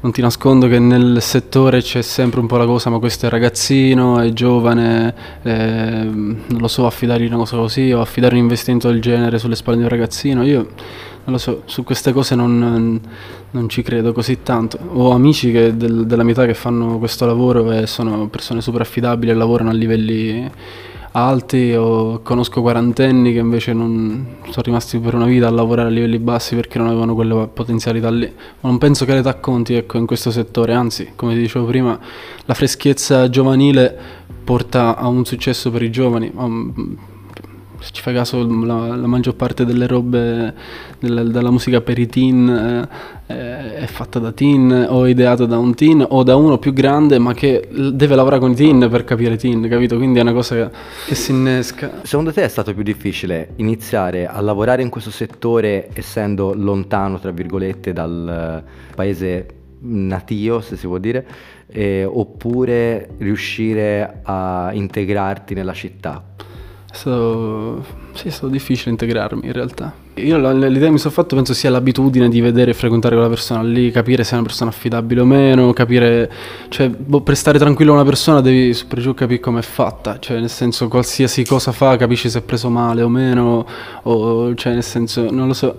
non 0.05 0.13
ti 0.13 0.21
nascondo 0.21 0.69
che 0.69 0.79
nel 0.79 1.23
settore 1.23 1.81
c'è 1.81 2.03
sempre 2.03 2.39
un 2.39 2.47
po' 2.47 2.59
la 2.59 2.67
cosa, 2.67 2.91
ma 2.91 2.99
questo 2.99 3.25
è 3.25 3.31
ragazzino, 3.31 4.21
è 4.21 4.35
giovane, 4.35 5.15
eh, 5.43 6.05
non 6.05 6.59
lo 6.59 6.69
so, 6.69 6.85
affidare 6.85 7.25
una 7.25 7.39
cosa 7.39 7.57
così 7.57 7.91
o 7.91 8.03
affidare 8.03 8.35
un 8.35 8.43
investimento 8.43 8.91
del 8.91 9.01
genere 9.01 9.39
sulle 9.39 9.57
spalle 9.57 9.79
di 9.79 9.83
un 9.83 9.89
ragazzino, 9.89 10.45
io 10.45 10.57
non 11.25 11.33
lo 11.33 11.39
so, 11.39 11.63
su 11.65 11.85
queste 11.85 12.13
cose 12.13 12.35
non, 12.35 13.01
non 13.51 13.69
ci 13.71 13.81
credo 13.81 14.13
così 14.13 14.43
tanto. 14.43 14.79
Ho 14.93 15.13
amici 15.13 15.51
del, 15.51 16.05
della 16.05 16.23
mia 16.23 16.33
età 16.33 16.45
che 16.45 16.53
fanno 16.53 16.99
questo 16.99 17.25
lavoro 17.25 17.73
e 17.73 17.87
sono 17.87 18.29
persone 18.29 18.61
super 18.61 18.83
affidabili 18.83 19.31
e 19.31 19.35
lavorano 19.35 19.71
a 19.71 19.73
livelli 19.73 20.51
alti 21.17 21.73
o 21.75 22.21
conosco 22.23 22.61
quarantenni 22.61 23.33
che 23.33 23.39
invece 23.39 23.73
non 23.73 24.39
sono 24.45 24.63
rimasti 24.65 24.99
per 24.99 25.15
una 25.15 25.27
vita 25.27 25.47
a 25.47 25.51
lavorare 25.51 25.89
a 25.89 25.91
livelli 25.91 26.19
bassi 26.19 26.57
perché 26.57 26.79
non 26.79 26.89
avevano 26.89 27.15
quelle 27.15 27.49
potenzialità 27.53 28.11
lì. 28.11 28.27
Ma 28.61 28.69
non 28.69 28.79
penso 28.79 29.05
che 29.05 29.15
l'età 29.15 29.35
conti 29.37 29.75
ecco, 29.75 29.99
in 29.99 30.07
questo 30.07 30.31
settore, 30.31 30.75
anzi, 30.75 31.13
come 31.15 31.35
ti 31.35 31.41
dicevo 31.41 31.67
prima, 31.67 31.99
la 32.45 32.55
freschezza 32.55 33.29
giovanile 33.31 33.97
porta 34.43 34.97
a 34.97 35.07
un 35.07 35.25
successo 35.25 35.71
per 35.71 35.83
i 35.83 35.91
giovani 35.91 36.31
se 37.85 37.91
ci 37.93 38.01
fai 38.01 38.15
caso 38.15 38.47
la, 38.65 38.97
la 38.97 39.07
maggior 39.07 39.35
parte 39.35 39.67
delle 39.67 39.87
robe 39.87 40.55
del, 40.99 41.31
della 41.31 41.51
musica 41.51 41.83
per 41.83 41.99
i 41.99 42.07
teen 42.07 42.49
eh, 43.27 43.75
è 43.77 43.85
fatta 43.85 44.19
da 44.19 44.33
teen 44.33 44.87
o 44.89 45.07
ideata 45.07 45.45
da 45.45 45.59
un 45.59 45.75
teen 45.75 46.03
o 46.09 46.23
da 46.23 46.35
uno 46.35 46.57
più 46.57 46.73
grande 46.73 47.19
ma 47.19 47.35
che 47.35 47.69
deve 47.93 48.15
lavorare 48.15 48.41
con 48.41 48.53
i 48.53 48.55
teen 48.55 48.89
per 48.89 49.05
capire 49.05 49.37
teen, 49.37 49.69
capito? 49.69 49.97
Quindi 49.97 50.19
è 50.19 50.23
una 50.23 50.33
cosa 50.33 50.55
che, 50.55 50.71
che 51.09 51.15
si 51.15 51.33
innesca. 51.33 52.01
Secondo 52.05 52.33
te 52.33 52.43
è 52.43 52.49
stato 52.49 52.73
più 52.73 52.83
difficile 52.83 53.51
iniziare 53.57 54.27
a 54.27 54.41
lavorare 54.41 54.81
in 54.81 54.89
questo 54.89 55.11
settore 55.11 55.91
essendo 55.93 56.55
lontano, 56.55 57.19
tra 57.19 57.33
virgolette, 57.33 57.93
dal 57.93 58.65
paese 58.95 59.47
natio, 59.81 60.63
se 60.63 60.77
si 60.77 60.87
può 60.87 60.97
dire, 60.97 61.27
eh, 61.67 62.05
oppure 62.05 63.11
riuscire 63.19 64.21
a 64.23 64.71
integrarti 64.73 65.53
nella 65.53 65.75
città? 65.75 66.25
È 66.95 66.97
stato, 66.97 67.85
sì, 68.13 68.29
è 68.29 68.31
stato 68.31 68.47
difficile 68.47 68.93
integrarmi 68.93 69.47
in 69.47 69.53
realtà. 69.53 69.93
Io 70.15 70.37
l'idea 70.39 70.87
che 70.87 70.91
mi 70.91 70.99
sono 70.99 71.13
fatto 71.13 71.35
penso 71.35 71.53
sia 71.53 71.69
l'abitudine 71.69 72.29
di 72.29 72.41
vedere 72.41 72.71
e 72.71 72.75
frequentare 72.75 73.17
quella 73.17 73.29
persona 73.29 73.65
lì, 73.65 73.91
capire 73.91 74.23
se 74.23 74.31
è 74.31 74.35
una 74.35 74.47
persona 74.47 74.71
affidabile 74.71 75.21
o 75.21 75.25
meno, 75.25 75.73
capire, 75.73 76.31
cioè 76.69 76.89
boh, 76.89 77.21
per 77.23 77.35
stare 77.35 77.59
tranquillo 77.59 77.91
a 77.91 77.95
una 77.95 78.05
persona 78.05 78.41
devi 78.41 78.73
super 78.73 79.01
giù 79.01 79.13
capire 79.13 79.41
come 79.41 79.59
è 79.59 79.63
fatta, 79.63 80.21
cioè 80.21 80.39
nel 80.39 80.49
senso 80.49 80.87
qualsiasi 80.87 81.45
cosa 81.45 81.73
fa 81.73 81.97
capisci 81.97 82.31
se 82.31 82.39
è 82.39 82.43
preso 82.43 82.69
male 82.71 83.03
o 83.03 83.09
meno, 83.09 83.67
o 84.03 84.55
cioè 84.55 84.75
nel 84.75 84.85
senso 84.85 85.29
non 85.33 85.49
lo 85.49 85.53
so 85.53 85.77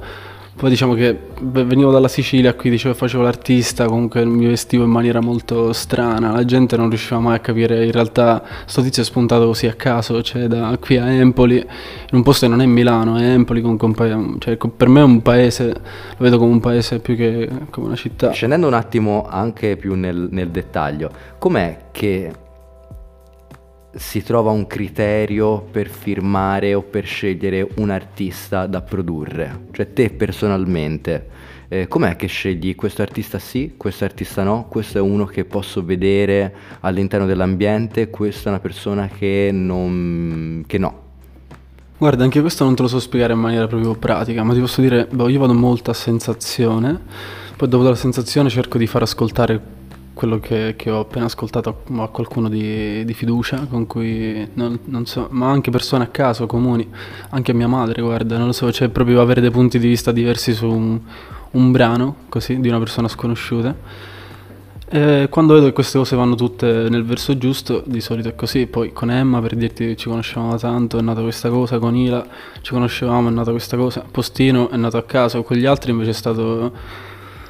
poi 0.56 0.70
diciamo 0.70 0.94
che 0.94 1.18
venivo 1.42 1.92
dalla 1.92 2.08
Sicilia, 2.08 2.54
qui 2.54 2.70
dicevo 2.70 2.94
facevo 2.94 3.22
l'artista, 3.22 3.88
comunque 3.88 4.24
mi 4.24 4.46
vestivo 4.46 4.86
in 4.86 4.90
maniera 4.90 5.20
molto 5.20 5.74
strana, 5.74 6.32
la 6.32 6.46
gente 6.46 6.78
non 6.78 6.88
riusciva 6.88 7.20
mai 7.20 7.36
a 7.36 7.40
capire, 7.40 7.84
in 7.84 7.92
realtà 7.92 8.42
sto 8.66 8.82
tizio 8.82 9.02
è 9.02 9.06
spuntato 9.06 9.48
così 9.48 9.68
a 9.68 9.74
caso, 9.74 10.22
cioè 10.24 10.48
da 10.48 10.78
qui 10.80 10.98
a 10.98 11.10
Empoli, 11.10 11.58
in 11.58 11.68
un 12.12 12.24
posto 12.24 12.46
che 12.46 12.52
non 12.52 12.62
è 12.62 12.66
Milano, 12.66 13.18
è 13.18 13.24
Empoli, 13.24 13.62
un 13.62 13.94
paese, 13.94 14.36
cioè 14.40 14.58
per 14.58 14.88
me 14.88 15.02
è 15.02 15.04
un 15.04 15.22
paese, 15.22 15.66
lo 15.68 16.24
vedo 16.24 16.38
come 16.38 16.52
un 16.52 16.62
paese 16.62 17.00
più 17.00 17.18
che 17.18 17.50
come 17.70 17.88
una 17.88 17.96
città. 17.98 18.32
Scendendo 18.32 18.68
un 18.68 18.74
attimo 18.74 19.28
anche 19.30 19.76
più 19.76 19.96
nel, 19.96 20.30
nel 20.32 20.50
dettaglio, 20.50 21.12
com'è 21.38 21.88
che 21.92 22.32
si 23.96 24.22
trova 24.24 24.52
un 24.52 24.68
criterio 24.68 25.62
per 25.62 25.88
firmare 25.88 26.74
o 26.74 26.82
per 26.82 27.06
scegliere 27.06 27.68
un 27.76 27.90
artista 27.90 28.68
da 28.68 28.82
produrre? 28.82 29.68
Cioè 29.72 29.94
te 29.94 30.10
personalmente, 30.10 31.30
eh, 31.70 31.88
com'è 31.88 32.16
che 32.16 32.28
scegli 32.28 32.76
questo 32.76 33.02
artista 33.02 33.40
sì, 33.40 33.74
questo 33.78 34.04
artista 34.04 34.44
no, 34.44 34.68
questo 34.70 34.98
è 34.98 35.02
uno 35.02 35.26
che 35.26 35.46
posso 35.46 35.84
vedere 35.84 36.54
all'interno 36.82 37.26
dell'ambiente, 37.26 38.10
questa 38.10 38.50
è 38.50 38.50
una 38.50 38.60
persona 38.60 39.08
che, 39.08 39.50
non, 39.52 40.64
che 40.68 40.78
no? 40.78 41.04
Guarda, 41.98 42.26
anche 42.26 42.42
questo 42.42 42.66
non 42.66 42.76
te 42.76 42.82
lo 42.82 42.88
so 42.90 43.00
spiegare 43.00 43.32
in 43.32 43.40
maniera 43.40 43.68
proprio 43.68 43.96
pratica, 43.96 44.44
ma 44.44 44.54
ti 44.54 44.60
posso 44.60 44.82
dire, 44.82 45.08
boh, 45.10 45.30
io 45.30 45.40
vado 45.40 45.54
molto 45.54 45.92
a 45.92 45.94
sensazione, 45.94 47.00
poi 47.56 47.70
dopo 47.70 47.84
la 47.84 47.96
sensazione 47.96 48.50
cerco 48.50 48.78
di 48.78 48.86
far 48.86 49.04
ascoltare 49.04 49.85
quello 50.16 50.40
che, 50.40 50.74
che 50.76 50.90
ho 50.90 51.02
appena 51.02 51.26
ascoltato 51.26 51.84
a 51.98 52.08
qualcuno 52.08 52.50
di, 52.50 53.06
di 53.06 53.14
fiducia, 53.14 53.68
con 53.70 53.86
cui 53.86 54.50
non, 54.54 54.80
non, 54.86 55.06
so, 55.06 55.28
ma 55.30 55.52
anche 55.52 55.70
persone 55.70 56.06
a 56.06 56.08
caso, 56.08 56.48
comuni, 56.48 56.90
anche 57.30 57.54
mia 57.54 57.68
madre, 57.68 58.02
guarda, 58.02 58.38
non 58.38 58.48
lo 58.48 58.54
so, 58.54 58.72
cioè 58.72 58.90
proprio 58.90 59.22
avere 59.22 59.42
dei 59.42 59.52
punti 59.52 59.78
di 59.78 59.88
vista 59.88 60.12
diversi 60.12 60.54
su 60.54 60.68
un, 60.68 61.00
un 61.52 61.72
brano, 61.72 62.16
così, 62.30 62.60
di 62.60 62.68
una 62.68 62.80
persona 62.80 63.08
sconosciuta. 63.08 63.76
E 64.88 65.28
quando 65.32 65.56
vedo 65.56 65.66
che 65.66 65.74
queste 65.74 65.98
cose 65.98 66.16
vanno 66.16 66.36
tutte 66.36 66.88
nel 66.90 67.04
verso 67.04 67.38
giusto, 67.38 67.84
di 67.86 68.00
solito 68.00 68.30
è 68.30 68.36
così. 68.36 68.68
Poi 68.68 68.94
con 68.94 69.10
Emma, 69.10 69.42
per 69.42 69.56
dirti, 69.56 69.98
ci 69.98 70.08
conoscevamo 70.08 70.58
tanto, 70.58 70.98
è 71.00 71.02
nata 71.02 71.22
questa 71.22 71.50
cosa. 71.50 71.80
Con 71.80 71.96
Ila, 71.96 72.26
ci 72.62 72.72
conoscevamo, 72.72 73.30
è 73.30 73.32
nata 73.32 73.52
questa 73.52 73.76
cosa. 73.78 74.06
Postino 74.10 74.70
è 74.70 74.78
nato 74.78 74.98
a 74.98 75.04
caso. 75.04 75.42
Con 75.44 75.58
gli 75.58 75.66
altri 75.66 75.92
invece 75.92 76.12
è 76.12 76.14
stato, 76.14 76.72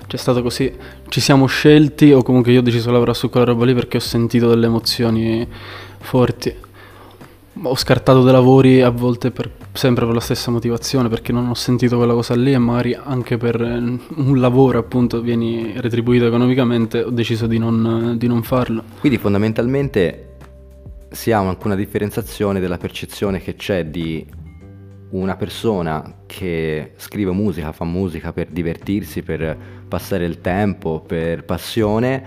c'è 0.08 0.18
stato 0.18 0.42
così. 0.42 0.72
Ci 1.08 1.20
siamo 1.20 1.46
scelti, 1.46 2.12
o 2.12 2.22
comunque 2.22 2.52
io 2.52 2.60
ho 2.60 2.64
deciso 2.64 2.88
di 2.88 2.94
lavorare 2.94 3.18
su 3.18 3.30
quella 3.30 3.46
roba 3.46 3.66
lì 3.66 3.74
perché 3.74 3.98
ho 3.98 4.02
sentito 4.02 4.48
delle 4.50 4.66
emozioni 4.66 5.48
forti 6.00 6.64
ho 7.64 7.76
scartato 7.76 8.24
dei 8.24 8.34
lavori 8.34 8.82
a 8.82 8.90
volte 8.90 9.32
per, 9.32 9.50
sempre 9.72 10.06
per 10.06 10.14
la 10.14 10.20
stessa 10.20 10.52
motivazione 10.52 11.08
perché 11.08 11.32
non 11.32 11.48
ho 11.48 11.54
sentito 11.54 11.96
quella 11.98 12.14
cosa 12.14 12.36
lì 12.36 12.52
e 12.52 12.58
magari 12.58 12.94
anche 12.94 13.38
per 13.38 13.62
eh, 13.62 13.78
un 13.78 14.40
lavoro 14.40 14.80
appunto 14.80 15.22
vieni 15.22 15.74
retribuito 15.78 16.26
economicamente 16.26 17.02
ho 17.02 17.10
deciso 17.10 17.48
di 17.48 17.58
non, 17.58 18.16
di 18.18 18.28
non 18.28 18.44
farlo. 18.44 18.84
Quindi 19.00 19.18
fondamentalmente 19.18 20.34
si 21.10 21.32
ha 21.32 21.40
anche 21.40 21.66
una 21.66 21.76
differenziazione 21.76 22.60
della 22.60 22.78
percezione 22.78 23.40
che 23.40 23.56
c'è 23.56 23.86
di 23.86 24.26
una 25.12 25.38
persona 25.38 26.24
che 26.26 26.92
scrive 26.98 27.32
musica, 27.32 27.72
fa 27.72 27.86
musica 27.86 28.34
per 28.34 28.48
divertirsi, 28.50 29.22
per 29.22 29.58
passare 29.88 30.26
il 30.26 30.42
tempo, 30.42 31.04
per 31.06 31.44
passione, 31.44 32.24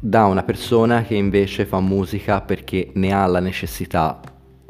da 0.00 0.24
una 0.26 0.42
persona 0.42 1.02
che 1.02 1.14
invece 1.14 1.64
fa 1.64 1.80
musica 1.80 2.40
perché 2.40 2.90
ne 2.94 3.12
ha 3.12 3.26
la 3.26 3.40
necessità 3.40 4.20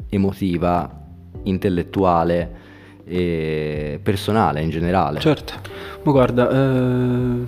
emotiva, 0.09 0.97
intellettuale 1.43 2.67
e 3.05 3.99
personale 4.01 4.61
in 4.61 4.69
generale. 4.69 5.19
Certo, 5.19 5.53
ma 6.03 6.11
guarda, 6.11 6.49
eh, 6.49 7.45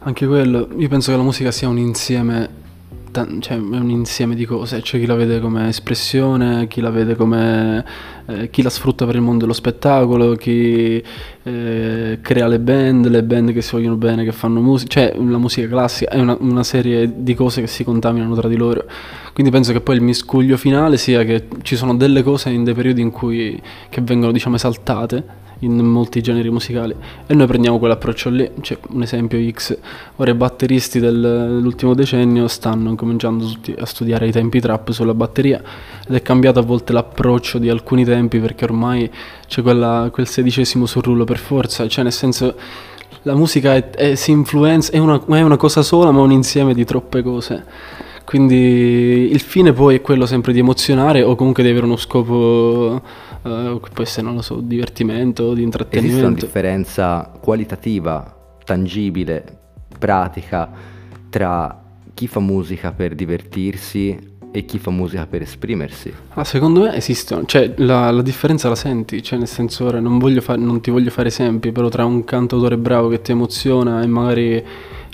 anche 0.00 0.26
quello, 0.26 0.68
io 0.76 0.88
penso 0.88 1.10
che 1.10 1.16
la 1.16 1.22
musica 1.22 1.50
sia 1.50 1.68
un 1.68 1.78
insieme 1.78 2.64
cioè, 3.40 3.56
è 3.56 3.60
un 3.60 3.90
insieme 3.90 4.34
di 4.34 4.44
cose, 4.44 4.80
c'è 4.80 4.98
chi 4.98 5.06
la 5.06 5.14
vede 5.14 5.40
come 5.40 5.68
espressione, 5.68 6.66
chi 6.66 6.80
la 6.80 6.90
vede 6.90 7.14
come 7.14 7.84
eh, 8.26 8.50
chi 8.50 8.62
la 8.62 8.70
sfrutta 8.70 9.06
per 9.06 9.14
il 9.14 9.20
mondo 9.20 9.40
dello 9.40 9.52
spettacolo, 9.52 10.34
chi 10.34 11.02
eh, 11.44 12.18
crea 12.20 12.46
le 12.48 12.58
band, 12.58 13.06
le 13.06 13.22
band 13.22 13.52
che 13.52 13.62
si 13.62 13.70
vogliono 13.72 13.96
bene, 13.96 14.24
che 14.24 14.32
fanno 14.32 14.60
musica, 14.60 14.90
cioè 14.90 15.14
la 15.16 15.38
musica 15.38 15.68
classica 15.68 16.10
è 16.10 16.18
una, 16.18 16.36
una, 16.40 16.64
serie 16.64 17.22
di 17.22 17.34
cose 17.34 17.60
che 17.60 17.68
si 17.68 17.84
contaminano 17.84 18.34
tra 18.34 18.48
di 18.48 18.56
loro. 18.56 18.84
Quindi 19.32 19.52
penso 19.52 19.72
che 19.72 19.80
poi 19.80 19.94
il 19.96 20.02
miscuglio 20.02 20.56
finale 20.56 20.96
sia 20.96 21.22
che 21.22 21.46
ci 21.62 21.76
sono 21.76 21.94
delle 21.94 22.22
cose 22.22 22.50
in 22.50 22.64
dei 22.64 22.74
periodi 22.74 23.00
in 23.00 23.10
cui 23.10 23.60
che 23.88 24.00
vengono 24.00 24.32
diciamo 24.32 24.56
esaltate 24.56 25.44
in 25.60 25.78
molti 25.78 26.20
generi 26.20 26.50
musicali 26.50 26.94
e 27.26 27.34
noi 27.34 27.46
prendiamo 27.46 27.78
quell'approccio 27.78 28.28
lì, 28.28 28.50
cioè 28.60 28.78
un 28.90 29.02
esempio 29.02 29.38
X, 29.50 29.76
ora 30.16 30.30
i 30.30 30.34
batteristi 30.34 31.00
dell'ultimo 31.00 31.94
decennio 31.94 32.46
stanno 32.48 32.94
cominciando 32.94 33.50
a 33.78 33.86
studiare 33.86 34.28
i 34.28 34.32
tempi 34.32 34.60
trap 34.60 34.90
sulla 34.90 35.14
batteria 35.14 35.62
ed 36.06 36.14
è 36.14 36.22
cambiato 36.22 36.58
a 36.58 36.62
volte 36.62 36.92
l'approccio 36.92 37.58
di 37.58 37.70
alcuni 37.70 38.04
tempi 38.04 38.38
perché 38.38 38.64
ormai 38.64 39.10
c'è 39.46 39.62
quella, 39.62 40.10
quel 40.12 40.26
sedicesimo 40.26 40.84
sul 40.84 41.02
rullo 41.02 41.24
per 41.24 41.38
forza, 41.38 41.88
cioè 41.88 42.04
nel 42.04 42.12
senso 42.12 42.54
la 43.22 43.34
musica 43.34 43.74
è, 43.74 43.90
è, 43.90 44.14
si 44.14 44.30
influenza, 44.30 44.92
è 44.92 44.98
una, 44.98 45.20
è 45.26 45.40
una 45.40 45.56
cosa 45.56 45.82
sola 45.82 46.10
ma 46.10 46.20
un 46.20 46.32
insieme 46.32 46.74
di 46.74 46.84
troppe 46.84 47.22
cose. 47.22 47.64
Quindi 48.24 49.28
il 49.30 49.38
fine 49.38 49.72
poi 49.72 49.96
è 49.96 50.00
quello 50.00 50.26
sempre 50.26 50.52
di 50.52 50.58
emozionare 50.58 51.22
o 51.22 51.36
comunque 51.36 51.62
di 51.62 51.68
avere 51.68 51.84
uno 51.84 51.96
scopo 51.96 53.00
che 53.82 53.90
può 53.92 54.02
essere, 54.02 54.26
non 54.26 54.36
lo 54.36 54.42
so, 54.42 54.60
divertimento, 54.60 55.54
di 55.54 55.62
intrattenimento. 55.62 56.16
Esiste 56.16 56.26
una 56.26 56.34
differenza 56.34 57.32
qualitativa, 57.40 58.56
tangibile, 58.64 59.44
pratica 59.98 60.70
tra 61.30 61.82
chi 62.12 62.26
fa 62.26 62.40
musica 62.40 62.92
per 62.92 63.14
divertirsi 63.14 64.34
e 64.50 64.64
chi 64.64 64.78
fa 64.78 64.90
musica 64.90 65.26
per 65.26 65.42
esprimersi? 65.42 66.10
Ah, 66.30 66.44
secondo 66.44 66.80
me 66.80 66.94
esistono, 66.94 67.44
cioè 67.44 67.74
la, 67.76 68.10
la 68.10 68.22
differenza 68.22 68.70
la 68.70 68.74
senti, 68.74 69.22
cioè 69.22 69.38
nel 69.38 69.48
senso 69.48 69.84
ora 69.84 70.00
non, 70.00 70.18
fa- 70.40 70.56
non 70.56 70.80
ti 70.80 70.90
voglio 70.90 71.10
fare 71.10 71.28
esempi, 71.28 71.72
però 71.72 71.88
tra 71.88 72.06
un 72.06 72.24
cantautore 72.24 72.78
bravo 72.78 73.08
che 73.08 73.20
ti 73.20 73.32
emoziona 73.32 74.00
e 74.00 74.06
magari 74.06 74.64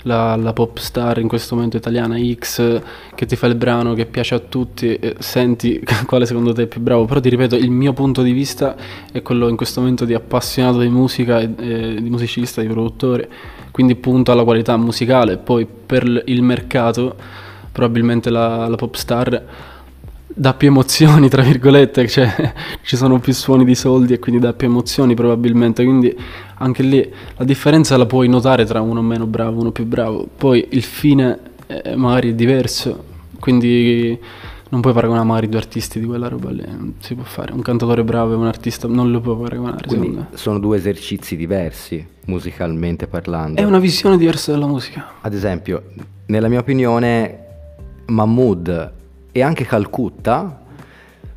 la, 0.03 0.35
la, 0.35 0.53
pop 0.53 0.77
star 0.77 1.19
in 1.19 1.27
questo 1.27 1.55
momento 1.55 1.77
italiana 1.77 2.17
X 2.17 2.81
che 3.15 3.25
ti 3.25 3.35
fa 3.35 3.47
il 3.47 3.55
brano 3.55 3.93
che 3.93 4.05
piace 4.05 4.35
a 4.35 4.39
tutti, 4.39 4.95
eh, 4.95 5.15
senti 5.19 5.81
quale 6.05 6.25
secondo 6.25 6.53
te 6.53 6.63
è 6.63 6.67
più 6.67 6.81
bravo, 6.81 7.05
però 7.05 7.19
ti 7.19 7.29
ripeto 7.29 7.55
il 7.55 7.71
mio 7.71 7.93
punto 7.93 8.21
di 8.21 8.31
vista 8.31 8.75
è 9.11 9.21
quello 9.21 9.47
in 9.47 9.55
questo 9.55 9.81
momento 9.81 10.05
di 10.05 10.13
appassionato 10.13 10.79
di 10.79 10.89
musica, 10.89 11.39
eh, 11.39 11.97
di 12.01 12.09
musicista, 12.09 12.61
di 12.61 12.67
produttore, 12.67 13.29
quindi 13.71 13.95
punto 13.95 14.31
alla 14.31 14.43
qualità 14.43 14.77
musicale, 14.77 15.37
poi 15.37 15.65
per 15.65 16.23
il 16.25 16.41
mercato 16.41 17.15
probabilmente 17.71 18.29
la, 18.29 18.67
la 18.67 18.75
pop 18.75 18.95
star 18.95 19.71
dà 20.33 20.53
più 20.53 20.69
emozioni, 20.69 21.29
tra 21.29 21.41
virgolette, 21.43 22.07
cioè 22.07 22.53
ci 22.81 22.95
sono 22.95 23.19
più 23.19 23.33
suoni 23.33 23.63
di 23.63 23.75
soldi 23.75 24.13
e 24.13 24.19
quindi 24.19 24.41
dà 24.41 24.53
più 24.53 24.67
emozioni 24.67 25.13
probabilmente, 25.13 25.83
quindi 25.83 26.15
anche 26.55 26.83
lì 26.83 27.13
la 27.37 27.45
differenza 27.45 27.95
la 27.97 28.05
puoi 28.05 28.27
notare 28.27 28.65
tra 28.65 28.81
uno 28.81 29.01
meno 29.01 29.25
bravo, 29.25 29.61
uno 29.61 29.71
più 29.71 29.85
bravo, 29.85 30.27
poi 30.35 30.67
il 30.71 30.83
fine 30.83 31.39
è 31.67 31.95
magari 31.95 32.31
è 32.31 32.33
diverso, 32.33 33.03
quindi 33.39 34.17
non 34.69 34.81
puoi 34.81 34.93
paragonare 34.93 35.25
magari 35.27 35.49
due 35.49 35.59
artisti 35.59 35.99
di 35.99 36.05
quella 36.07 36.27
roba 36.27 36.49
lì, 36.49 36.63
non 36.65 36.95
si 36.97 37.13
può 37.13 37.23
fare, 37.23 37.53
un 37.53 37.61
cantatore 37.61 38.03
bravo 38.03 38.33
e 38.33 38.35
un 38.35 38.47
artista 38.47 38.87
non 38.87 39.11
lo 39.11 39.21
puoi 39.21 39.37
paragonare. 39.37 39.85
Quindi 39.85 40.17
sono 40.33 40.57
due 40.57 40.77
esercizi 40.77 41.35
diversi, 41.35 42.03
musicalmente 42.25 43.05
parlando. 43.05 43.61
È 43.61 43.63
una 43.63 43.77
visione 43.77 44.17
diversa 44.17 44.51
della 44.51 44.65
musica. 44.65 45.11
Ad 45.21 45.33
esempio, 45.35 45.83
nella 46.25 46.47
mia 46.47 46.59
opinione, 46.59 47.37
Mahmood 48.07 49.01
e 49.33 49.41
anche 49.41 49.65
Calcutta 49.65 50.61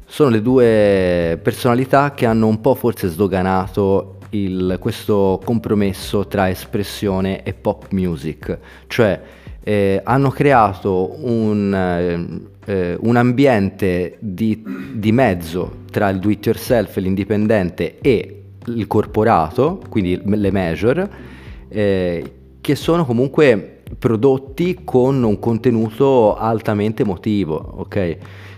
sono 0.05 0.29
le 0.29 0.43
due 0.43 1.41
personalità 1.43 2.13
che 2.13 2.27
hanno 2.27 2.47
un 2.47 2.61
po' 2.61 2.77
forse 2.77 3.09
sdoganato 3.09 4.19
il, 4.31 4.77
questo 4.79 5.41
compromesso 5.43 6.27
tra 6.29 6.49
espressione 6.49 7.43
e 7.43 7.55
pop 7.55 7.87
music, 7.91 8.59
cioè 8.87 9.21
eh, 9.63 10.01
hanno 10.05 10.31
creato 10.31 11.17
un, 11.25 12.47
eh, 12.67 12.97
un 13.01 13.17
ambiente 13.17 14.17
di, 14.21 14.63
di, 14.93 15.11
mezzo 15.11 15.79
tra 15.91 16.11
il 16.11 16.19
do 16.19 16.29
it 16.29 16.45
yourself, 16.45 16.97
l'indipendente 16.99 17.99
e 18.01 18.43
il 18.67 18.87
corporato, 18.87 19.81
quindi 19.89 20.21
le 20.23 20.53
major, 20.53 21.09
eh, 21.69 22.33
che 22.61 22.75
sono 22.75 23.07
comunque 23.07 23.76
prodotti 23.99 24.81
con 24.85 25.23
un 25.23 25.39
contenuto 25.39 26.37
altamente 26.37 27.03
emotivo, 27.03 27.75
ok? 27.77 28.17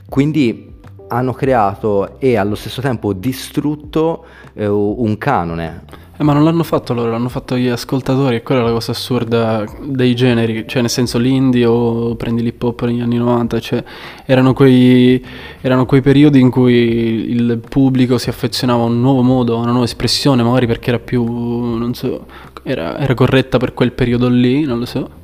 Quindi 0.09 0.77
hanno 1.09 1.33
creato 1.33 2.19
e 2.19 2.37
allo 2.37 2.55
stesso 2.55 2.81
tempo 2.81 3.13
distrutto 3.13 4.25
eh, 4.55 4.67
un 4.67 5.17
canone. 5.19 6.07
Eh, 6.21 6.25
ma 6.25 6.33
non 6.33 6.43
l'hanno 6.43 6.65
fatto 6.65 6.95
loro, 6.95 7.11
l'hanno 7.11 7.29
fatto 7.29 7.57
gli 7.57 7.69
ascoltatori 7.69 8.37
e 8.37 8.43
quella 8.43 8.63
è 8.63 8.65
la 8.65 8.73
cosa 8.73 8.91
assurda 8.91 9.65
dei 9.81 10.17
generi, 10.17 10.67
cioè 10.67 10.81
nel 10.81 10.91
senso 10.91 11.17
l'indie 11.17 11.65
o 11.65 12.17
prendi 12.17 12.43
l'hip 12.43 12.61
hop 12.61 12.85
negli 12.87 13.01
anni 13.01 13.19
90, 13.19 13.61
cioè 13.61 13.85
erano 14.27 14.53
quei, 14.53 15.25
erano 15.61 15.87
quei 15.87 16.01
periodi 16.01 16.41
in 16.41 16.51
cui 16.51 17.31
il 17.31 17.61
pubblico 17.69 18.19
si 18.19 18.29
affezionava 18.31 18.83
a 18.83 18.87
un 18.87 19.01
nuovo 19.01 19.23
modo, 19.23 19.55
a 19.55 19.59
una 19.59 19.71
nuova 19.71 19.85
espressione, 19.85 20.43
magari 20.43 20.67
perché 20.67 20.89
era 20.89 20.99
più, 20.99 21.25
non 21.25 21.95
so, 21.95 22.27
era, 22.65 22.99
era 22.99 23.15
corretta 23.15 23.59
per 23.59 23.73
quel 23.73 23.93
periodo 23.93 24.29
lì, 24.29 24.65
non 24.65 24.81
lo 24.81 24.87
so 24.87 25.18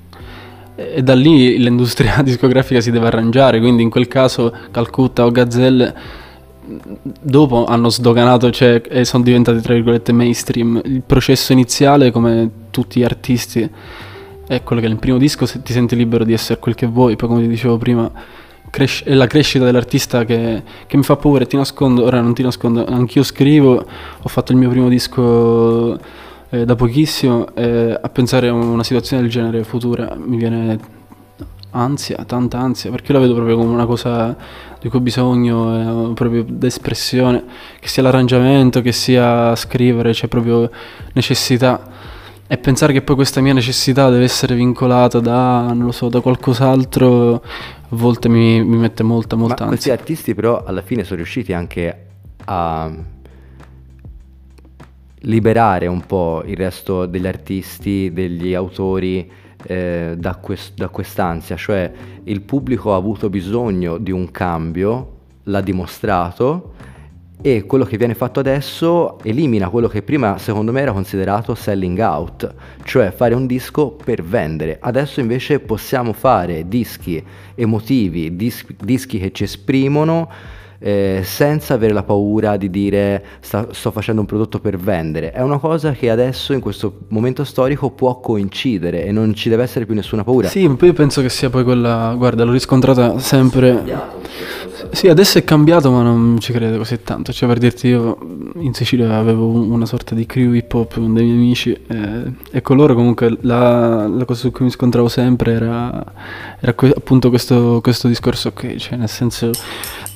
e 0.75 1.03
da 1.03 1.15
lì 1.15 1.59
l'industria 1.59 2.21
discografica 2.25 2.81
si 2.81 2.91
deve 2.91 3.07
arrangiare, 3.07 3.61
quindi 3.61 3.83
in 3.83 3.91
quel 3.91 4.09
caso 4.09 4.53
Calcutta 4.71 5.25
o 5.25 5.31
Gazzelle 5.31 5.95
dopo 7.21 7.67
hanno 7.67 7.91
sdoganato 7.91 8.51
cioè, 8.51 8.81
e 8.89 9.05
sono 9.05 9.23
diventati 9.23 9.61
tra 9.61 9.75
virgolette 9.75 10.13
mainstream. 10.13 10.81
Il 10.85 11.03
processo 11.05 11.53
iniziale, 11.53 12.11
come 12.11 12.51
tutti 12.71 13.01
gli 13.01 13.05
artisti, 13.05 13.69
è 14.47 14.63
quello 14.63 14.81
che 14.81 14.89
nel 14.89 14.99
primo 14.99 15.19
disco 15.19 15.47
ti 15.47 15.73
senti 15.73 15.97
libero 15.97 16.25
di 16.25 16.33
essere 16.33 16.59
quel 16.59 16.75
che 16.75 16.87
vuoi, 16.87 17.17
poi 17.17 17.29
come 17.29 17.43
ti 17.43 17.49
dicevo 17.49 17.79
prima 17.79 18.11
cres- 18.75 19.05
è 19.05 19.15
la 19.15 19.29
crescita 19.29 19.65
dell'artista 19.65 20.25
che, 20.25 20.63
che, 20.87 20.97
mi 20.97 21.05
fa 21.05 21.15
paura 21.15 21.47
ti 21.47 21.57
nascondo, 21.57 22.03
ora 22.03 22.21
non 22.21 22.35
ti 22.35 22.43
nascondo, 22.43 22.85
anch'io 22.85 23.23
scrivo, 23.23 23.87
ho 24.21 24.29
fatto 24.29 24.51
il 24.51 24.59
mio 24.59 24.69
primo 24.69 24.89
disco 24.89 25.99
eh, 26.55 26.65
da 26.65 26.77
pochissimo 26.77 27.55
e 27.55 27.99
a 28.01 28.09
pensare 28.09 28.49
a 28.49 28.53
una 28.53 28.85
situazione 28.85 29.23
del 29.23 29.31
genere 29.31 29.65
futura 29.65 30.15
mi 30.17 30.37
viene 30.37 30.79
ansia, 31.71 32.25
tanta 32.25 32.59
ansia, 32.59 32.91
perché 32.91 33.11
io 33.11 33.19
la 33.19 33.25
vedo 33.25 33.35
proprio 33.35 33.57
come 33.57 33.73
una 33.73 33.87
cosa 33.87 34.37
di 34.81 34.89
cui 34.89 35.01
ho 35.01 35.03
bisogno, 35.03 36.11
eh, 36.11 36.15
proprio 36.15 36.45
d'espressione, 36.47 37.43
che 37.81 37.89
sia 37.89 38.03
l'arrangiamento, 38.03 38.81
che 38.81 38.93
sia 38.93 39.57
scrivere, 39.57 40.13
c'è 40.13 40.29
proprio 40.29 40.71
necessità. 41.15 41.91
E 42.47 42.59
pensare 42.59 42.93
che 42.93 43.03
poi 43.03 43.17
questa 43.17 43.41
mia 43.41 43.55
necessità 43.55 44.09
deve 44.09 44.23
essere 44.23 44.55
vincolata 44.55 45.19
da, 45.19 45.73
non 45.73 45.87
lo 45.87 45.93
so, 45.93 46.09
da 46.09 46.21
qualcos'altro, 46.21 47.35
a 47.35 47.41
volte 47.89 48.29
mi, 48.29 48.63
mi 48.63 48.77
mette 48.77 49.03
molta, 49.03 49.35
molta 49.35 49.65
Ma 49.65 49.71
ansia. 49.71 49.91
Questi 49.91 49.91
artisti 49.91 50.35
però 50.35 50.63
alla 50.63 50.83
fine 50.83 51.03
sono 51.03 51.17
riusciti 51.17 51.53
anche 51.53 52.07
a 52.45 52.93
liberare 55.25 55.87
un 55.87 56.05
po' 56.07 56.43
il 56.47 56.57
resto 56.57 57.07
degli 57.07 57.27
artisti, 57.27 58.13
degli 58.13 58.55
autori 58.55 59.31
eh, 59.67 60.15
da, 60.17 60.37
quest- 60.37 60.77
da 60.77 60.89
quest'ansia, 60.89 61.57
cioè 61.57 61.91
il 62.25 62.41
pubblico 62.43 62.93
ha 62.93 62.97
avuto 62.97 63.31
bisogno 63.31 63.99
di 63.99 64.11
un 64.11 64.31
cambio, 64.31 65.13
l'ha 65.45 65.61
dimostrato 65.61 66.73
e 67.41 67.67
quello 67.67 67.85
che 67.85 67.99
viene 67.99 68.15
fatto 68.15 68.41
adesso 68.41 69.19
elimina 69.23 69.69
quello 69.69 69.87
che 69.89 70.01
prima 70.01 70.39
secondo 70.39 70.73
me 70.73 70.81
era 70.81 70.93
considerato 70.93 71.55
selling 71.55 71.99
out, 71.99 72.55
cioè 72.85 73.11
fare 73.11 73.35
un 73.35 73.47
disco 73.47 73.91
per 73.91 74.23
vendere. 74.23 74.79
Adesso 74.81 75.21
invece 75.21 75.61
possiamo 75.61 76.13
fare 76.13 76.67
dischi 76.69 77.23
emotivi, 77.55 78.35
dis- 78.37 78.65
dischi 78.83 79.19
che 79.19 79.33
ci 79.33 79.45
esprimono 79.45 80.31
eh, 80.79 81.21
senza 81.25 81.75
avere 81.75 81.93
la 81.93 82.03
paura 82.03 82.57
di 82.57 82.71
dire 82.71 83.25
sta, 83.41 83.69
sto 83.71 83.91
facendo 83.91 84.21
un 84.21 84.27
prodotto 84.27 84.61
per 84.61 84.79
vendere. 84.79 85.33
È 85.33 85.43
una 85.43 85.59
cosa 85.59 85.93
che 85.93 86.11
adesso 86.11 86.53
in 86.53 86.61
questo 86.61 87.01
momento 87.09 87.45
storico 87.45 87.91
può 87.91 88.21
coincidere 88.21 89.05
e 89.05 89.13
non 89.13 89.35
ci 89.35 89.49
deve 89.49 89.63
essere 89.63 89.87
più 89.87 89.95
nessuna 89.95 90.25
paura. 90.25 90.49
Sì, 90.49 90.69
poi 90.69 90.93
penso 90.93 91.23
che 91.23 91.29
sia 91.29 91.51
poi 91.51 91.65
quella, 91.65 92.15
guarda, 92.17 92.45
l'ho 92.45 92.53
riscontrata 92.53 93.19
sempre. 93.19 94.23
Sì, 94.91 95.09
adesso 95.09 95.39
è 95.39 95.45
cambiato, 95.45 95.91
ma 95.91 96.03
non 96.03 96.39
ci 96.39 96.53
credo 96.53 96.79
così 96.79 97.03
tanto. 97.03 97.33
Cioè, 97.33 97.49
per 97.49 97.59
dirti, 97.59 97.89
io 97.89 98.17
in 98.57 98.75
Sicilia 98.75 99.17
avevo 99.17 99.47
una 99.47 99.87
sorta 99.87 100.15
di 100.15 100.27
crew 100.27 100.53
hip 100.53 100.73
hop 100.73 100.95
con 100.95 101.15
dei 101.15 101.25
miei 101.25 101.37
amici 101.37 101.73
eh, 101.73 102.33
e 102.51 102.63
con 102.63 102.77
loro 102.77 102.95
comunque 102.95 103.37
la, 103.41 104.07
la, 104.07 104.25
cosa 104.25 104.41
su 104.41 104.51
cui 104.53 104.67
mi 104.67 104.71
scontravo 104.71 105.09
sempre 105.09 105.53
era, 105.53 106.05
era 106.61 106.75
que- 106.75 106.95
appunto 106.97 107.29
questo, 107.29 107.81
questo 107.83 108.09
discorso 108.09 108.53
qui, 108.53 108.79
cioè 108.79 108.97
nel 108.97 109.09
senso 109.09 109.51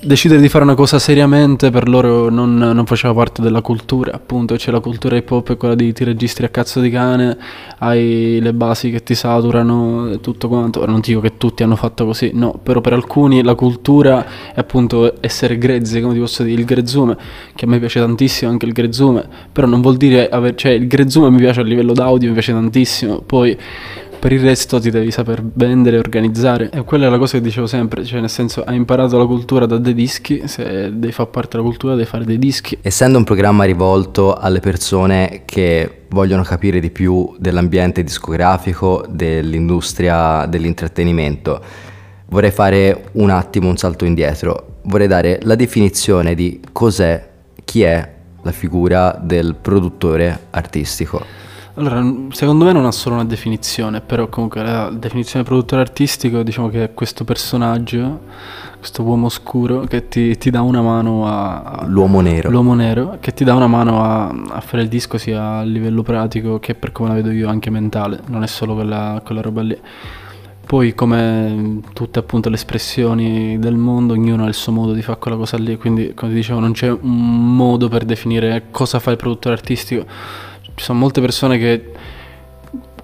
decidere 0.00 0.40
di 0.40 0.49
fare 0.49 0.62
una 0.62 0.75
cosa 0.75 0.99
seriamente 0.99 1.71
per 1.71 1.88
loro 1.88 2.31
non, 2.31 2.57
non, 2.57 2.87
faceva 2.87 3.14
parte 3.14 3.43
della 3.43 3.61
cultura, 3.61 4.12
appunto, 4.12 4.57
cioè 4.57 4.73
la 4.73 4.81
cultura 4.81 5.17
hip 5.17 5.31
hop 5.31 5.52
è 5.52 5.57
quella 5.57 5.75
di 5.75 5.93
ti 5.93 6.05
registri 6.05 6.45
a 6.45 6.49
cazzo 6.50 6.81
di 6.81 6.88
cane, 6.88 7.37
hai 7.78 8.38
le 8.40 8.52
basi 8.52 8.90
che 8.90 9.02
ti 9.02 9.14
saturano 9.14 10.11
e 10.11 10.21
tutto 10.21 10.49
quanto, 10.49 10.87
non 10.87 11.00
dico 11.00 11.21
che 11.21 11.37
tutti 11.37 11.62
hanno 11.64 11.75
fatto 11.75 12.05
così, 12.05 12.31
no, 12.33 12.59
però 12.62 12.81
per 12.81 12.93
alcuni 12.93 13.43
la 13.43 13.55
cultura 13.55 14.25
è 14.55 14.61
appunto 14.61 15.14
essere 15.21 15.59
grezzi, 15.59 16.00
come 16.00 16.14
ti 16.14 16.21
posso 16.21 16.45
dire, 16.45 16.61
il 16.61 16.67
grezzume, 16.67 17.17
che 17.55 17.64
a 17.64 17.69
me 17.69 17.78
piace 17.81 17.99
tantissimo 17.99 18.50
anche 18.50 18.67
il 18.67 18.73
grezzume, 18.73 19.26
però 19.50 19.67
non 19.67 19.81
vuol 19.81 19.97
dire, 19.97 20.28
aver, 20.28 20.55
cioè 20.55 20.73
il 20.73 20.87
grezzume 20.87 21.31
mi 21.31 21.38
piace 21.38 21.61
a 21.61 21.64
livello 21.64 21.93
d'audio, 21.93 22.28
mi 22.28 22.35
piace 22.35 22.52
tantissimo, 22.52 23.21
poi 23.21 23.57
per 24.19 24.33
il 24.33 24.41
resto 24.41 24.81
ti 24.81 24.91
devi 24.91 25.11
saper 25.11 25.43
vendere 25.55 25.97
e 25.97 25.99
organizzare. 25.99 26.71
E 26.71 26.83
quella 26.83 27.07
è 27.07 27.11
la 27.11 27.19
cosa 27.19 27.39
che 27.39 27.43
dicevo 27.43 27.67
sempre, 27.67 28.05
cioè 28.05 28.21
nel 28.21 28.31
senso 28.31 28.65
hai 28.65 28.77
imparato 28.77 29.17
la 29.17 29.27
cultura 29.27 29.67
da 29.67 29.79
dei 29.79 29.95
dischi, 29.95 30.43
se 30.47 30.91
devi 30.93 31.13
far 31.13 31.29
parte 31.29 31.57
della 31.57 31.63
cultura 31.63 31.95
devi 31.95 32.07
fare 32.07 32.25
dei 32.25 32.39
dischi. 32.39 32.79
Essendo 32.81 33.19
un 33.19 33.25
programma 33.25 33.65
rivolto 33.65 34.35
alle 34.35 34.61
persone 34.61 35.43
che 35.45 36.03
vogliono 36.09 36.43
capire 36.43 36.81
di 36.81 36.91
più 36.91 37.35
dell'ambiente 37.39 38.03
discografico, 38.03 39.05
dell'industria 39.09 40.47
dell'intrattenimento, 40.47 41.63
vorrei 42.27 42.51
fare 42.51 43.11
un 43.13 43.31
attimo 43.31 43.69
un 43.69 43.77
salto 43.77 44.05
indietro. 44.05 44.81
Vorrei 44.83 45.07
dare 45.07 45.39
la 45.43 45.55
definizione 45.55 46.35
di 46.35 46.61
cos'è, 46.73 47.29
chi 47.65 47.83
è 47.83 48.17
la 48.43 48.53
figura 48.53 49.19
del 49.23 49.55
produttore 49.61 50.47
artistico. 50.51 51.48
Allora, 51.79 52.05
secondo 52.31 52.65
me 52.65 52.73
non 52.73 52.87
ha 52.87 52.91
solo 52.91 53.15
una 53.15 53.25
definizione, 53.25 54.01
però 54.01 54.27
comunque 54.27 54.65
la 54.65 54.91
definizione 54.91 55.45
produttore 55.45 55.81
artistico 55.81 56.43
diciamo 56.43 56.69
che 56.71 56.83
è 56.83 56.93
questo 56.93 57.23
personaggio, 57.23 58.23
questo 58.77 59.05
uomo 59.05 59.27
oscuro 59.27 59.83
che 59.83 60.09
ti, 60.09 60.37
ti 60.37 60.51
dà 60.51 60.61
una 60.61 60.83
mano 60.83 61.29
a... 61.29 61.85
L'uomo 61.87 62.21
nero. 62.21 62.51
L'uomo 62.51 62.75
nero, 62.75 63.19
che 63.21 63.33
ti 63.33 63.45
dà 63.45 63.55
una 63.55 63.69
mano 63.69 64.03
a, 64.03 64.27
a, 64.27 64.61
fare 64.61 64.83
il 64.83 64.89
disco 64.89 65.19
sia 65.19 65.59
a 65.59 65.63
livello 65.63 66.03
pratico 66.03 66.59
che 66.59 66.75
per 66.75 66.91
come 66.91 67.11
la 67.11 67.15
vedo 67.15 67.31
io 67.31 67.49
anche 67.49 67.71
mentale, 67.71 68.23
non 68.27 68.43
è 68.43 68.49
solo 68.49 68.75
quella, 68.75 69.23
quella 69.25 69.41
roba 69.41 69.62
lì. 69.62 69.79
Poi 70.67 70.97
come 70.97 71.81
tutte 71.93 72.19
appunto 72.19 72.49
le 72.49 72.57
espressioni 72.57 73.57
del 73.61 73.77
mondo, 73.77 74.14
ognuno 74.14 74.45
ha 74.45 74.49
il 74.49 74.55
suo 74.55 74.73
modo 74.73 74.95
di 74.95 75.03
fare 75.03 75.21
quella 75.21 75.37
cosa 75.37 75.57
lì, 75.57 75.77
quindi 75.77 76.12
come 76.12 76.33
ti 76.33 76.38
dicevo 76.38 76.59
non 76.59 76.73
c'è 76.73 76.91
un 76.91 77.55
modo 77.55 77.88
per 77.88 78.05
definire 78.05 78.64
cosa 78.73 78.99
fa 78.99 79.12
il 79.12 79.17
produttore 79.17 79.55
artistico 79.55 80.05
ci 80.79 80.85
sono 80.85 80.99
molte 80.99 81.21
persone 81.21 81.59
che 81.59 81.93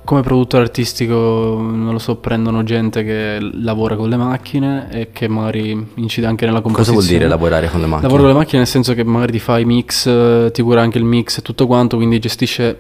come 0.05 0.21
produttore 0.21 0.65
artistico, 0.65 1.15
non 1.59 1.91
lo 1.91 1.99
so, 1.99 2.17
prendono 2.17 2.63
gente 2.63 3.03
che 3.03 3.39
lavora 3.41 3.97
con 3.97 4.11
le 4.11 4.17
macchine 4.17 4.89
e 4.91 5.09
che 5.13 5.29
magari 5.29 5.93
incide 5.95 6.27
anche 6.27 6.45
nella 6.45 6.61
composizione. 6.61 6.99
Cosa 6.99 7.09
vuol 7.09 7.19
dire 7.19 7.29
lavorare 7.29 7.71
con 7.71 7.81
le 7.81 7.87
macchine? 7.87 8.03
Lavoro 8.07 8.23
con 8.25 8.33
le 8.33 8.39
macchine 8.39 8.59
nel 8.59 8.67
senso 8.67 8.93
che 8.93 9.03
magari 9.03 9.33
ti 9.33 9.39
fa 9.39 9.59
i 9.59 9.65
mix, 9.65 10.53
ti 10.53 10.63
cura 10.63 10.83
anche 10.83 10.99
il 10.99 11.05
mix 11.05 11.39
e 11.39 11.43
tutto 11.43 11.67
quanto, 11.67 11.97
quindi 11.97 12.19
gestisce 12.19 12.77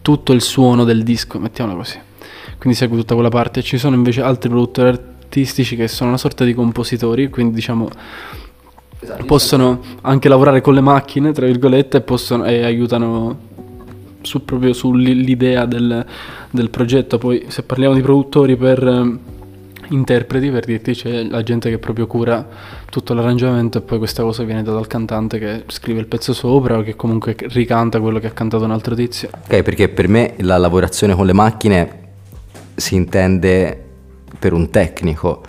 tutto 0.00 0.32
il 0.32 0.40
suono 0.40 0.84
del 0.84 1.02
disco, 1.02 1.38
mettiamola 1.38 1.76
così. 1.76 1.98
Quindi 2.58 2.78
segue 2.78 2.96
tutta 2.96 3.14
quella 3.14 3.28
parte. 3.28 3.62
Ci 3.62 3.76
sono 3.76 3.94
invece 3.94 4.22
altri 4.22 4.48
produttori 4.48 4.88
artistici 4.88 5.76
che 5.76 5.88
sono 5.88 6.08
una 6.08 6.18
sorta 6.18 6.44
di 6.44 6.54
compositori, 6.54 7.28
quindi 7.28 7.54
diciamo 7.54 7.88
esatto, 8.98 9.24
possono 9.24 9.80
anche 10.00 10.28
lavorare 10.28 10.62
con 10.62 10.72
le 10.72 10.80
macchine, 10.80 11.32
tra 11.32 11.44
virgolette, 11.44 11.98
e, 11.98 12.00
possono, 12.00 12.44
e 12.44 12.64
aiutano 12.64 13.50
su, 14.22 14.44
proprio 14.44 14.72
sull'idea 14.72 15.66
del, 15.66 16.04
del, 16.50 16.70
progetto. 16.70 17.18
Poi 17.18 17.44
se 17.48 17.62
parliamo 17.62 17.94
di 17.94 18.00
produttori 18.00 18.56
per 18.56 18.86
eh, 18.86 19.18
interpreti, 19.88 20.50
per 20.50 20.64
dirti 20.64 20.92
c'è 20.94 21.22
la 21.24 21.42
gente 21.42 21.70
che 21.70 21.78
proprio 21.78 22.06
cura 22.06 22.46
tutto 22.90 23.14
l'arrangiamento 23.14 23.78
e 23.78 23.80
poi 23.82 23.98
questa 23.98 24.22
cosa 24.22 24.42
viene 24.42 24.62
data 24.62 24.78
al 24.78 24.86
cantante 24.86 25.38
che 25.38 25.64
scrive 25.68 26.00
il 26.00 26.06
pezzo 26.06 26.32
sopra 26.32 26.78
o 26.78 26.82
che 26.82 26.96
comunque 26.96 27.36
ricanta 27.38 28.00
quello 28.00 28.18
che 28.18 28.28
ha 28.28 28.32
cantato 28.32 28.64
un 28.64 28.70
altro 28.70 28.94
tizio. 28.94 29.30
Ok, 29.32 29.62
perché 29.62 29.88
per 29.88 30.08
me 30.08 30.34
la 30.38 30.58
lavorazione 30.58 31.14
con 31.14 31.26
le 31.26 31.32
macchine 31.32 32.00
si 32.74 32.94
intende 32.94 33.78
per 34.38 34.52
un 34.52 34.70
tecnico 34.70 35.42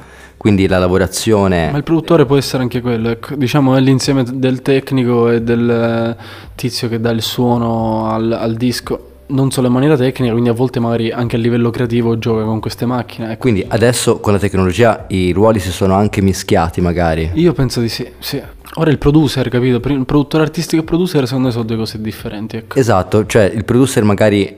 quindi 0.43 0.67
la 0.67 0.77
lavorazione... 0.77 1.71
Ma 1.71 1.77
il 1.77 1.83
produttore 1.83 2.25
può 2.25 2.35
essere 2.35 2.63
anche 2.63 2.81
quello, 2.81 3.11
ecco. 3.11 3.33
diciamo 3.35 3.77
è 3.77 3.79
l'insieme 3.79 4.25
del 4.25 4.61
tecnico 4.61 5.29
e 5.29 5.41
del 5.41 6.17
tizio 6.55 6.89
che 6.89 6.99
dà 6.99 7.11
il 7.11 7.21
suono 7.21 8.09
al, 8.11 8.29
al 8.29 8.53
disco 8.55 9.11
non 9.27 9.51
solo 9.51 9.67
in 9.67 9.73
maniera 9.73 9.95
tecnica, 9.95 10.33
quindi 10.33 10.49
a 10.49 10.53
volte 10.53 10.81
magari 10.81 11.11
anche 11.11 11.37
a 11.37 11.39
livello 11.39 11.69
creativo 11.69 12.19
gioca 12.19 12.43
con 12.43 12.59
queste 12.59 12.85
macchine. 12.85 13.31
Ecco. 13.31 13.39
Quindi 13.39 13.63
adesso 13.65 14.19
con 14.19 14.33
la 14.33 14.37
tecnologia 14.37 15.05
i 15.07 15.31
ruoli 15.31 15.59
si 15.59 15.71
sono 15.71 15.93
anche 15.93 16.21
mischiati 16.21 16.81
magari? 16.81 17.31
Io 17.35 17.53
penso 17.53 17.79
di 17.79 17.87
sì, 17.87 18.05
sì. 18.19 18.41
Ora 18.73 18.91
il 18.91 18.97
producer, 18.97 19.47
capito? 19.47 19.77
Il 19.87 20.05
produttore 20.05 20.43
artistico 20.43 20.75
e 20.75 20.79
il 20.79 20.85
producer 20.85 21.25
secondo 21.25 21.47
me 21.47 21.53
sono 21.53 21.63
due 21.63 21.77
cose 21.77 22.01
differenti. 22.01 22.57
Ecco. 22.57 22.77
Esatto, 22.77 23.25
cioè 23.25 23.43
il 23.45 23.63
producer 23.63 24.03
magari 24.03 24.53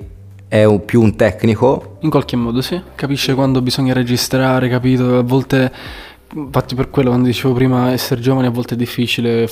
è 0.47 0.63
un, 0.63 0.86
più 0.86 1.01
un 1.01 1.15
tecnico. 1.15 1.97
In 2.01 2.10
qualche 2.10 2.36
modo 2.36 2.62
sì, 2.62 2.81
capisce 2.95 3.34
quando 3.34 3.62
bisogna 3.62 3.93
registrare, 3.93 4.69
capito? 4.69 5.17
A 5.17 5.23
volte, 5.23 5.71
infatti 6.34 6.75
per 6.75 6.89
quello 6.89 7.10
quando 7.10 7.27
dicevo 7.27 7.53
prima 7.53 7.91
essere 7.91 8.21
giovani 8.21 8.47
a 8.47 8.51
volte 8.51 8.75
è 8.75 8.77
difficile 8.77 9.49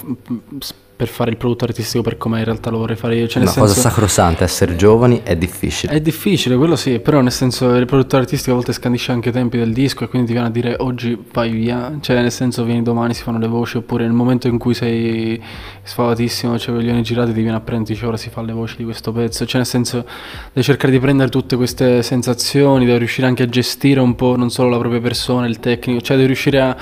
per 0.95 1.07
fare 1.07 1.31
il 1.31 1.37
prodotto 1.37 1.65
artistico 1.65 2.03
per 2.03 2.17
come 2.17 2.39
in 2.39 2.45
realtà 2.45 2.69
lo 2.69 2.77
vorrei 2.77 2.95
fare 2.95 3.15
io. 3.15 3.27
Cioè, 3.27 3.41
Una 3.41 3.51
senso, 3.51 3.67
cosa 3.67 3.89
sacrosanta, 3.89 4.43
essere 4.43 4.75
giovani 4.75 5.21
è 5.23 5.35
difficile. 5.35 5.93
È 5.93 5.99
difficile, 5.99 6.55
quello 6.55 6.75
sì, 6.75 6.99
però 6.99 7.21
nel 7.21 7.31
senso 7.31 7.73
il 7.75 7.85
produttore 7.85 8.23
artistico 8.23 8.51
a 8.51 8.55
volte 8.55 8.73
scandisce 8.73 9.11
anche 9.11 9.29
i 9.29 9.31
tempi 9.31 9.57
del 9.57 9.73
disco 9.73 10.03
e 10.03 10.07
quindi 10.07 10.27
ti 10.27 10.33
viene 10.33 10.47
a 10.47 10.51
dire 10.51 10.75
oggi 10.79 11.17
vai 11.31 11.51
via, 11.51 11.97
cioè 11.99 12.21
nel 12.21 12.31
senso 12.31 12.63
vieni 12.63 12.83
domani 12.83 13.13
si 13.13 13.23
fanno 13.23 13.39
le 13.39 13.47
voci 13.47 13.77
oppure 13.77 14.03
nel 14.03 14.13
momento 14.13 14.47
in 14.47 14.57
cui 14.57 14.73
sei 14.73 15.41
sfavatissimo, 15.81 16.57
cioè 16.57 16.75
coglioni 16.75 17.01
girati 17.01 17.33
ti 17.33 17.41
viene 17.41 17.57
a 17.57 17.59
prendere 17.59 17.81
ora 18.05 18.17
si 18.17 18.29
fa 18.29 18.41
le 18.41 18.53
voci 18.53 18.77
di 18.77 18.83
questo 18.83 19.11
pezzo, 19.11 19.45
cioè 19.45 19.57
nel 19.57 19.65
senso 19.65 20.05
devi 20.53 20.65
cercare 20.65 20.91
di 20.91 20.99
prendere 20.99 21.29
tutte 21.29 21.55
queste 21.55 22.01
sensazioni, 22.01 22.85
devi 22.85 22.99
riuscire 22.99 23.27
anche 23.27 23.43
a 23.43 23.47
gestire 23.47 23.99
un 23.99 24.15
po' 24.15 24.35
non 24.35 24.49
solo 24.49 24.69
la 24.69 24.77
propria 24.77 25.01
persona, 25.01 25.47
il 25.47 25.59
tecnico, 25.59 26.01
cioè 26.01 26.15
devi 26.15 26.27
riuscire 26.27 26.61
a 26.61 26.77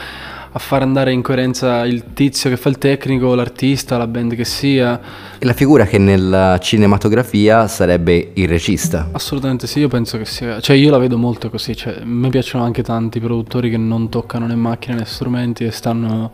a 0.54 0.60
far 0.60 0.82
andare 0.82 1.14
in 1.14 1.22
coerenza 1.22 1.86
il 1.86 2.14
tizio 2.14 2.50
che 2.50 2.58
fa 2.58 2.70
il 2.70 2.78
tecnico, 2.78 3.34
l'artista, 3.36 3.98
la 3.98 4.08
band 4.08 4.36
che 4.36 4.44
sia. 4.44 5.00
E 5.38 5.46
la 5.46 5.54
figura 5.54 5.86
che 5.86 5.98
nella 5.98 6.58
cinematografia 6.60 7.68
sarebbe 7.68 8.32
il 8.34 8.48
regista. 8.48 9.10
Assolutamente 9.12 9.66
sì, 9.68 9.80
io 9.80 9.88
penso 9.88 10.18
che 10.18 10.26
sia, 10.26 10.60
cioè 10.60 10.76
io 10.76 10.92
la 10.92 10.98
vedo 10.98 11.18
molto 11.18 11.50
così, 11.50 11.76
cioè, 11.76 12.00
a 12.02 12.06
me 12.06 12.30
piacciono 12.30 12.66
anche 12.66 12.84
tanti 12.84 13.20
produttori 13.20 13.70
che 13.70 13.78
non 13.78 14.10
toccano 14.10 14.46
né 14.46 14.56
macchine 14.56 14.98
né 14.98 15.06
strumenti 15.06 15.64
e 15.64 15.72
stanno 15.72 16.32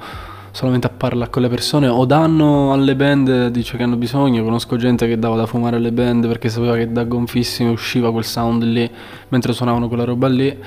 solamente 0.51 0.87
a 0.87 0.89
parlare 0.89 1.29
con 1.29 1.41
le 1.41 1.49
persone 1.49 1.87
o 1.87 2.05
danno 2.05 2.73
alle 2.73 2.95
band 2.95 3.47
dice 3.47 3.77
che 3.77 3.83
hanno 3.83 3.95
bisogno. 3.95 4.43
Conosco 4.43 4.75
gente 4.75 5.07
che 5.07 5.17
dava 5.17 5.35
da 5.35 5.45
fumare 5.45 5.75
alle 5.75 5.91
band 5.91 6.27
perché 6.27 6.49
sapeva 6.49 6.75
che 6.75 6.91
da 6.91 7.03
gonfissimi 7.03 7.69
usciva 7.69 8.11
quel 8.11 8.23
sound 8.23 8.63
lì 8.63 8.89
mentre 9.29 9.53
suonavano 9.53 9.87
quella 9.87 10.03
roba 10.03 10.27
lì. 10.27 10.57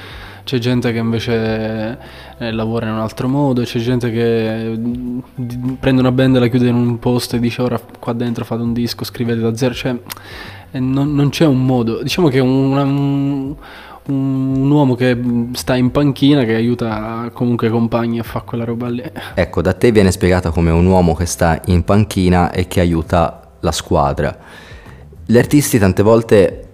C'è 0.43 0.59
gente 0.59 0.90
che 0.90 0.99
invece 0.99 1.99
eh, 2.38 2.51
lavora 2.51 2.87
in 2.87 2.95
un 2.95 2.99
altro 2.99 3.29
modo, 3.29 3.62
c'è 3.62 3.79
gente 3.79 4.11
che 4.11 4.75
mm, 4.77 5.19
prende 5.79 6.01
una 6.01 6.12
band, 6.12 6.38
la 6.38 6.49
chiude 6.49 6.69
in 6.69 6.75
un 6.75 6.99
posto 6.99 7.37
e 7.37 7.38
dice 7.38 7.62
ora 7.62 7.79
qua 7.99 8.12
dentro 8.14 8.45
fate 8.45 8.62
un 8.62 8.73
disco, 8.73 9.05
scrivete 9.05 9.40
da 9.40 9.55
zero, 9.55 9.75
cioè 9.75 9.97
non, 10.73 11.14
non, 11.14 11.29
c'è 11.31 11.47
un 11.47 11.64
modo. 11.64 12.03
Diciamo 12.03 12.29
che 12.29 12.40
una, 12.40 12.83
un, 12.83 13.55
un 14.07 14.71
uomo 14.71 14.95
che 14.95 15.17
sta 15.53 15.77
in 15.77 15.91
panchina 15.91 16.45
che 16.45 16.55
aiuta 16.55 17.31
comunque 17.33 17.69
i 17.69 17.71
compagni 17.71 18.19
a 18.19 18.23
fare 18.23 18.45
quella 18.45 18.65
roba 18.65 18.89
lì. 18.89 19.03
Ecco, 19.35 19.63
da 19.63 19.73
te 19.73 19.93
viene 19.93 20.11
spiegata 20.11 20.51
come 20.51 20.71
un 20.71 20.87
uomo 20.87 21.15
che 21.15 21.27
sta 21.27 21.61
in 21.67 21.85
panchina 21.85 22.51
e 22.51 22.67
che 22.67 22.81
aiuta 22.81 23.41
la 23.61 23.73
squadra. 23.73 24.37
Gli 25.27 25.39
artisti 25.39 25.79
tante 25.79 26.03
volte 26.03 26.69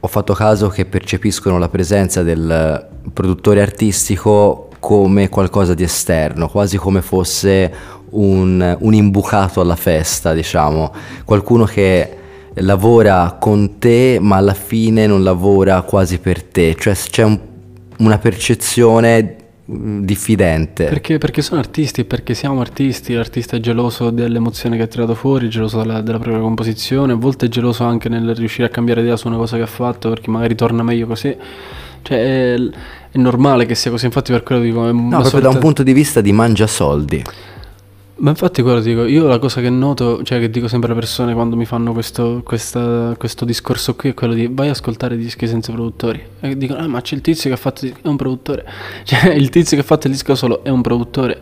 ho 0.00 0.08
fatto 0.08 0.34
caso 0.34 0.68
che 0.68 0.84
percepiscono 0.84 1.58
la 1.58 1.68
presenza 1.68 2.22
del 2.22 2.86
produttore 3.12 3.62
artistico 3.62 4.68
come 4.78 5.28
qualcosa 5.28 5.74
di 5.74 5.82
esterno, 5.82 6.48
quasi 6.48 6.76
come 6.76 7.00
fosse 7.00 7.72
un, 8.10 8.76
un 8.78 8.94
imbucato 8.94 9.60
alla 9.60 9.76
festa, 9.76 10.32
diciamo, 10.32 10.92
qualcuno 11.24 11.64
che 11.64 12.16
lavora 12.62 13.36
con 13.38 13.78
te 13.78 14.18
ma 14.20 14.36
alla 14.36 14.54
fine 14.54 15.06
non 15.06 15.22
lavora 15.22 15.82
quasi 15.82 16.18
per 16.18 16.42
te, 16.42 16.74
cioè 16.78 16.94
c'è 16.94 17.22
un, 17.22 17.38
una 17.98 18.18
percezione 18.18 19.36
mm, 19.70 20.02
diffidente. 20.02 20.86
Perché, 20.86 21.18
perché 21.18 21.42
sono 21.42 21.60
artisti, 21.60 22.04
perché 22.04 22.34
siamo 22.34 22.60
artisti, 22.60 23.12
l'artista 23.14 23.56
è 23.56 23.60
geloso 23.60 24.10
dell'emozione 24.10 24.76
che 24.76 24.82
ha 24.82 24.86
tirato 24.86 25.14
fuori, 25.14 25.46
è 25.46 25.50
geloso 25.50 25.78
della, 25.78 26.00
della, 26.00 26.18
propria 26.18 26.40
composizione, 26.40 27.12
a 27.12 27.16
volte 27.16 27.46
è 27.46 27.48
geloso 27.48 27.84
anche 27.84 28.08
nel 28.08 28.34
riuscire 28.34 28.66
a 28.66 28.70
cambiare 28.70 29.02
idea 29.02 29.16
su 29.16 29.26
una 29.26 29.36
cosa 29.36 29.56
che 29.56 29.62
ha 29.62 29.66
fatto 29.66 30.08
perché 30.08 30.30
magari 30.30 30.54
torna 30.54 30.82
meglio 30.82 31.06
così. 31.06 31.36
Cioè 32.02 32.54
è, 32.54 32.54
è 33.10 33.18
normale 33.18 33.66
che 33.66 33.74
sia 33.74 33.90
così, 33.90 34.06
infatti 34.06 34.30
per 34.30 34.42
quello 34.42 34.62
dico... 34.62 34.80
no, 34.80 34.92
proprio 34.92 35.24
sorta... 35.24 35.48
da 35.48 35.48
un 35.48 35.58
punto 35.58 35.82
di 35.82 35.92
vista 35.92 36.20
di 36.20 36.32
mangia 36.32 36.66
soldi. 36.66 37.22
Ma 38.18 38.30
infatti 38.30 38.62
quello 38.62 38.80
dico, 38.80 39.04
io 39.04 39.26
la 39.26 39.38
cosa 39.38 39.60
che 39.60 39.68
noto, 39.68 40.22
cioè 40.22 40.38
che 40.38 40.48
dico 40.48 40.68
sempre 40.68 40.90
alle 40.90 41.00
persone 41.00 41.34
quando 41.34 41.54
mi 41.54 41.66
fanno 41.66 41.92
questo, 41.92 42.40
questa, 42.42 43.14
questo 43.18 43.44
discorso 43.44 43.94
qui 43.94 44.10
è 44.10 44.14
quello 44.14 44.32
di 44.32 44.48
vai 44.50 44.68
a 44.68 44.70
ascoltare 44.70 45.18
dischi 45.18 45.46
senza 45.46 45.70
produttori. 45.70 46.24
E 46.40 46.56
dicono, 46.56 46.80
ah 46.80 46.86
ma 46.86 47.02
c'è 47.02 47.14
il 47.14 47.20
tizio 47.20 47.50
che 47.50 47.56
ha 47.56 47.58
fatto 47.58 47.84
è 47.84 47.92
un 48.06 48.16
produttore. 48.16 48.64
Cioè 49.04 49.32
il 49.32 49.50
tizio 49.50 49.76
che 49.76 49.82
ha 49.82 49.86
fatto 49.86 50.06
il 50.06 50.14
disco 50.14 50.34
solo 50.34 50.64
è 50.64 50.70
un 50.70 50.80
produttore. 50.80 51.40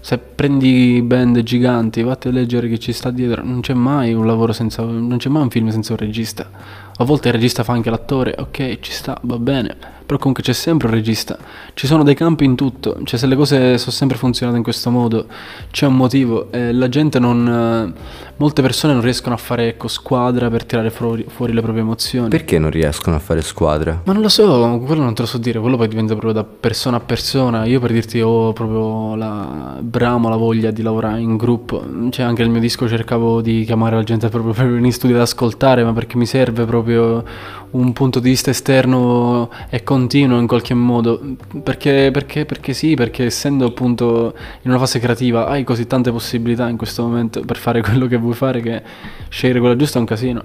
Se 0.00 0.18
prendi 0.18 1.00
band 1.00 1.42
giganti, 1.42 2.02
vatti 2.02 2.28
a 2.28 2.32
leggere 2.32 2.68
chi 2.68 2.78
ci 2.78 2.92
sta 2.92 3.10
dietro, 3.10 3.42
non 3.42 3.62
c'è 3.62 3.72
mai 3.72 4.12
un 4.12 4.26
lavoro 4.26 4.52
senza, 4.52 4.82
non 4.82 5.16
c'è 5.16 5.30
mai 5.30 5.40
un 5.40 5.50
film 5.50 5.70
senza 5.70 5.92
un 5.92 5.98
regista. 5.98 6.50
A 6.96 7.04
volte 7.04 7.28
il 7.28 7.34
regista 7.34 7.64
fa 7.64 7.72
anche 7.72 7.88
l'attore, 7.88 8.34
ok, 8.38 8.78
ci 8.80 8.92
sta, 8.92 9.18
va 9.22 9.38
bene 9.38 9.93
però 10.04 10.18
comunque 10.18 10.42
c'è 10.42 10.52
sempre 10.52 10.88
un 10.88 10.94
regista, 10.94 11.38
ci 11.74 11.86
sono 11.86 12.02
dei 12.02 12.14
campi 12.14 12.44
in 12.44 12.54
tutto, 12.54 12.96
cioè 13.04 13.18
se 13.18 13.26
le 13.26 13.36
cose 13.36 13.78
sono 13.78 13.92
sempre 13.92 14.16
funzionate 14.16 14.58
in 14.58 14.62
questo 14.62 14.90
modo 14.90 15.26
c'è 15.70 15.86
un 15.86 15.96
motivo. 15.96 16.50
E 16.52 16.72
la 16.72 16.88
gente 16.88 17.18
non... 17.18 17.92
molte 18.36 18.62
persone 18.62 18.92
non 18.92 19.02
riescono 19.02 19.34
a 19.34 19.38
fare 19.38 19.68
ecco, 19.68 19.88
squadra 19.88 20.50
per 20.50 20.64
tirare 20.64 20.90
fuori, 20.90 21.24
fuori, 21.28 21.52
le 21.52 21.60
proprie 21.60 21.82
emozioni. 21.82 22.28
Perché 22.28 22.58
non 22.58 22.70
riescono 22.70 23.16
a 23.16 23.18
fare 23.18 23.42
squadra? 23.42 24.02
Ma 24.04 24.12
non 24.12 24.22
lo 24.22 24.28
so, 24.28 24.82
quello 24.84 25.02
non 25.02 25.14
te 25.14 25.22
lo 25.22 25.28
so 25.28 25.38
dire, 25.38 25.60
quello 25.60 25.76
poi 25.76 25.88
dipende 25.88 26.12
proprio 26.12 26.32
da 26.32 26.44
persona 26.44 26.96
a 26.96 27.00
persona, 27.00 27.64
io 27.64 27.80
per 27.80 27.92
dirti 27.92 28.20
ho 28.20 28.52
proprio 28.52 29.14
la 29.14 29.78
bramo 29.80 30.28
la 30.28 30.36
voglia 30.36 30.70
di 30.70 30.82
lavorare 30.82 31.20
in 31.20 31.36
gruppo, 31.36 31.82
cioè 32.10 32.24
anche 32.24 32.42
il 32.42 32.50
mio 32.50 32.60
disco 32.60 32.88
cercavo 32.88 33.40
di 33.40 33.64
chiamare 33.64 33.96
la 33.96 34.02
gente 34.02 34.28
proprio 34.28 34.52
per 34.52 34.66
venire 34.66 34.86
in 34.86 34.92
studio 34.92 35.16
ad 35.16 35.22
ascoltare, 35.22 35.84
ma 35.84 35.92
perché 35.92 36.16
mi 36.16 36.26
serve 36.26 36.64
proprio 36.64 37.24
un 37.70 37.92
punto 37.92 38.20
di 38.20 38.30
vista 38.30 38.50
esterno 38.50 39.50
e 39.68 39.82
continuo 39.94 40.38
in 40.40 40.46
qualche 40.46 40.74
modo. 40.74 41.20
Perché, 41.62 42.10
perché, 42.12 42.44
perché 42.44 42.72
sì, 42.72 42.94
perché 42.94 43.26
essendo 43.26 43.66
appunto 43.66 44.34
in 44.62 44.70
una 44.70 44.78
fase 44.78 44.98
creativa 44.98 45.46
hai 45.46 45.62
così 45.62 45.86
tante 45.86 46.10
possibilità 46.10 46.68
in 46.68 46.76
questo 46.76 47.02
momento 47.02 47.40
per 47.42 47.56
fare 47.56 47.80
quello 47.82 48.06
che 48.06 48.16
vuoi 48.16 48.34
fare 48.34 48.60
che 48.60 48.82
scegliere 49.28 49.60
quella 49.60 49.76
giusta 49.76 49.98
è 49.98 50.00
un 50.00 50.06
casino. 50.06 50.44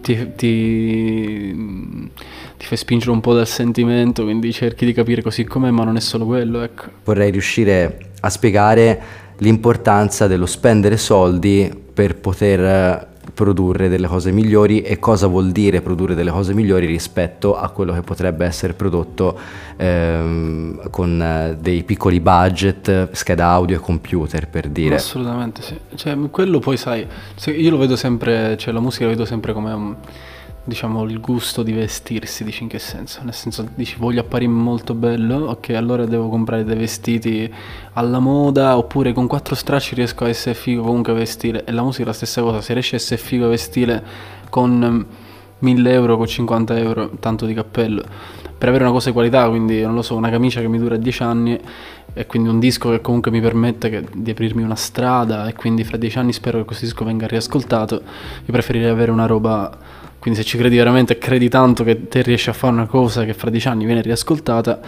Ti, 0.00 0.32
ti, 0.36 2.10
ti 2.56 2.66
fai 2.66 2.76
spingere 2.76 3.10
un 3.10 3.20
po' 3.20 3.34
dal 3.34 3.46
sentimento, 3.46 4.24
quindi 4.24 4.52
cerchi 4.52 4.84
di 4.84 4.92
capire 4.92 5.22
così 5.22 5.44
com'è, 5.44 5.70
ma 5.70 5.84
non 5.84 5.96
è 5.96 6.00
solo 6.00 6.24
quello. 6.24 6.62
Ecco. 6.62 6.84
Vorrei 7.04 7.30
riuscire 7.30 8.10
a 8.20 8.30
spiegare 8.30 9.00
l'importanza 9.38 10.26
dello 10.26 10.46
spendere 10.46 10.96
soldi 10.96 11.70
per 11.92 12.16
poter 12.16 13.07
produrre 13.32 13.88
delle 13.88 14.06
cose 14.06 14.30
migliori 14.32 14.82
e 14.82 14.98
cosa 14.98 15.26
vuol 15.26 15.50
dire 15.50 15.80
produrre 15.80 16.14
delle 16.14 16.30
cose 16.30 16.54
migliori 16.54 16.86
rispetto 16.86 17.56
a 17.56 17.70
quello 17.70 17.92
che 17.92 18.02
potrebbe 18.02 18.44
essere 18.46 18.72
prodotto 18.72 19.38
ehm, 19.76 20.90
con 20.90 21.20
eh, 21.20 21.56
dei 21.60 21.82
piccoli 21.84 22.20
budget, 22.20 23.10
scheda 23.12 23.46
audio 23.48 23.76
e 23.76 23.80
computer 23.80 24.48
per 24.48 24.68
dire. 24.68 24.96
Assolutamente 24.96 25.62
sì, 25.62 25.78
cioè 25.94 26.16
quello 26.30 26.58
poi 26.58 26.76
sai, 26.76 27.06
io 27.46 27.70
lo 27.70 27.78
vedo 27.78 27.96
sempre, 27.96 28.56
cioè 28.56 28.72
la 28.72 28.80
musica 28.80 29.04
la 29.04 29.10
vedo 29.10 29.24
sempre 29.24 29.52
come 29.52 29.72
un 29.72 29.96
diciamo, 30.68 31.02
il 31.04 31.18
gusto 31.18 31.62
di 31.62 31.72
vestirsi, 31.72 32.44
dici 32.44 32.62
in 32.62 32.68
che 32.68 32.78
senso? 32.78 33.20
Nel 33.22 33.32
senso, 33.32 33.66
dici 33.74 33.96
voglio 33.98 34.20
apparire 34.20 34.50
molto 34.50 34.94
bello, 34.94 35.46
ok, 35.46 35.70
allora 35.70 36.04
devo 36.04 36.28
comprare 36.28 36.62
dei 36.62 36.76
vestiti 36.76 37.52
alla 37.94 38.18
moda, 38.18 38.76
oppure 38.76 39.12
con 39.12 39.26
quattro 39.26 39.54
stracci 39.54 39.94
riesco 39.94 40.24
a 40.24 40.28
essere 40.28 40.54
figo 40.54 40.82
comunque 40.82 41.12
a 41.12 41.16
vestire. 41.16 41.64
E 41.64 41.72
la 41.72 41.82
musica 41.82 42.04
è 42.04 42.06
la 42.06 42.12
stessa 42.12 42.42
cosa, 42.42 42.60
se 42.60 42.74
riesci 42.74 42.94
a 42.94 42.98
essere 42.98 43.20
figo 43.20 43.46
a 43.46 43.48
vestire 43.48 44.04
con 44.50 45.06
1000 45.60 45.92
euro, 45.92 46.16
con 46.18 46.26
50 46.26 46.78
euro, 46.78 47.10
tanto 47.18 47.46
di 47.46 47.54
cappello, 47.54 48.02
per 48.58 48.68
avere 48.68 48.84
una 48.84 48.92
cosa 48.92 49.08
di 49.08 49.14
qualità, 49.14 49.48
quindi 49.48 49.80
non 49.80 49.94
lo 49.94 50.02
so, 50.02 50.16
una 50.16 50.30
camicia 50.30 50.60
che 50.60 50.68
mi 50.68 50.78
dura 50.78 50.96
10 50.96 51.22
anni 51.22 51.58
e 52.12 52.26
quindi 52.26 52.50
un 52.50 52.58
disco 52.58 52.90
che 52.90 53.00
comunque 53.00 53.30
mi 53.30 53.40
permette 53.40 54.06
di 54.12 54.30
aprirmi 54.30 54.62
una 54.62 54.74
strada 54.74 55.48
e 55.48 55.54
quindi 55.54 55.82
fra 55.84 55.96
10 55.96 56.18
anni 56.18 56.32
spero 56.32 56.58
che 56.58 56.64
questo 56.64 56.84
disco 56.84 57.04
venga 57.04 57.26
riascoltato, 57.26 57.94
io 57.94 58.52
preferirei 58.52 58.90
avere 58.90 59.10
una 59.10 59.26
roba 59.26 60.06
quindi 60.18 60.40
se 60.40 60.44
ci 60.44 60.58
credi 60.58 60.76
veramente 60.76 61.14
e 61.14 61.18
credi 61.18 61.48
tanto 61.48 61.84
che 61.84 62.08
te 62.08 62.22
riesci 62.22 62.50
a 62.50 62.52
fare 62.52 62.72
una 62.72 62.86
cosa 62.86 63.24
che 63.24 63.34
fra 63.34 63.50
dieci 63.50 63.68
anni 63.68 63.84
viene 63.84 64.02
riascoltata, 64.02 64.80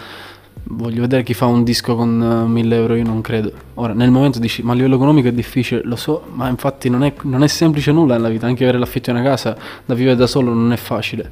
voglio 0.63 1.01
vedere 1.01 1.23
chi 1.23 1.33
fa 1.33 1.45
un 1.45 1.63
disco 1.63 1.95
con 1.95 2.45
1000 2.47 2.75
eh, 2.75 2.77
euro, 2.77 2.95
io 2.95 3.03
non 3.03 3.21
credo. 3.21 3.51
Ora, 3.75 3.93
nel 3.93 4.11
momento 4.11 4.39
dici, 4.39 4.61
ma 4.61 4.73
a 4.73 4.75
livello 4.75 4.95
economico 4.95 5.27
è 5.27 5.33
difficile, 5.33 5.81
lo 5.83 5.95
so, 5.95 6.23
ma 6.33 6.47
infatti 6.47 6.89
non 6.89 7.03
è, 7.03 7.13
non 7.23 7.43
è 7.43 7.47
semplice 7.47 7.91
nulla 7.91 8.15
nella 8.15 8.29
vita, 8.29 8.45
anche 8.45 8.63
avere 8.63 8.77
l'affitto 8.77 9.11
di 9.11 9.19
una 9.19 9.27
casa 9.27 9.55
da 9.85 9.93
vivere 9.93 10.15
da 10.15 10.27
solo 10.27 10.53
non 10.53 10.71
è 10.71 10.77
facile. 10.77 11.29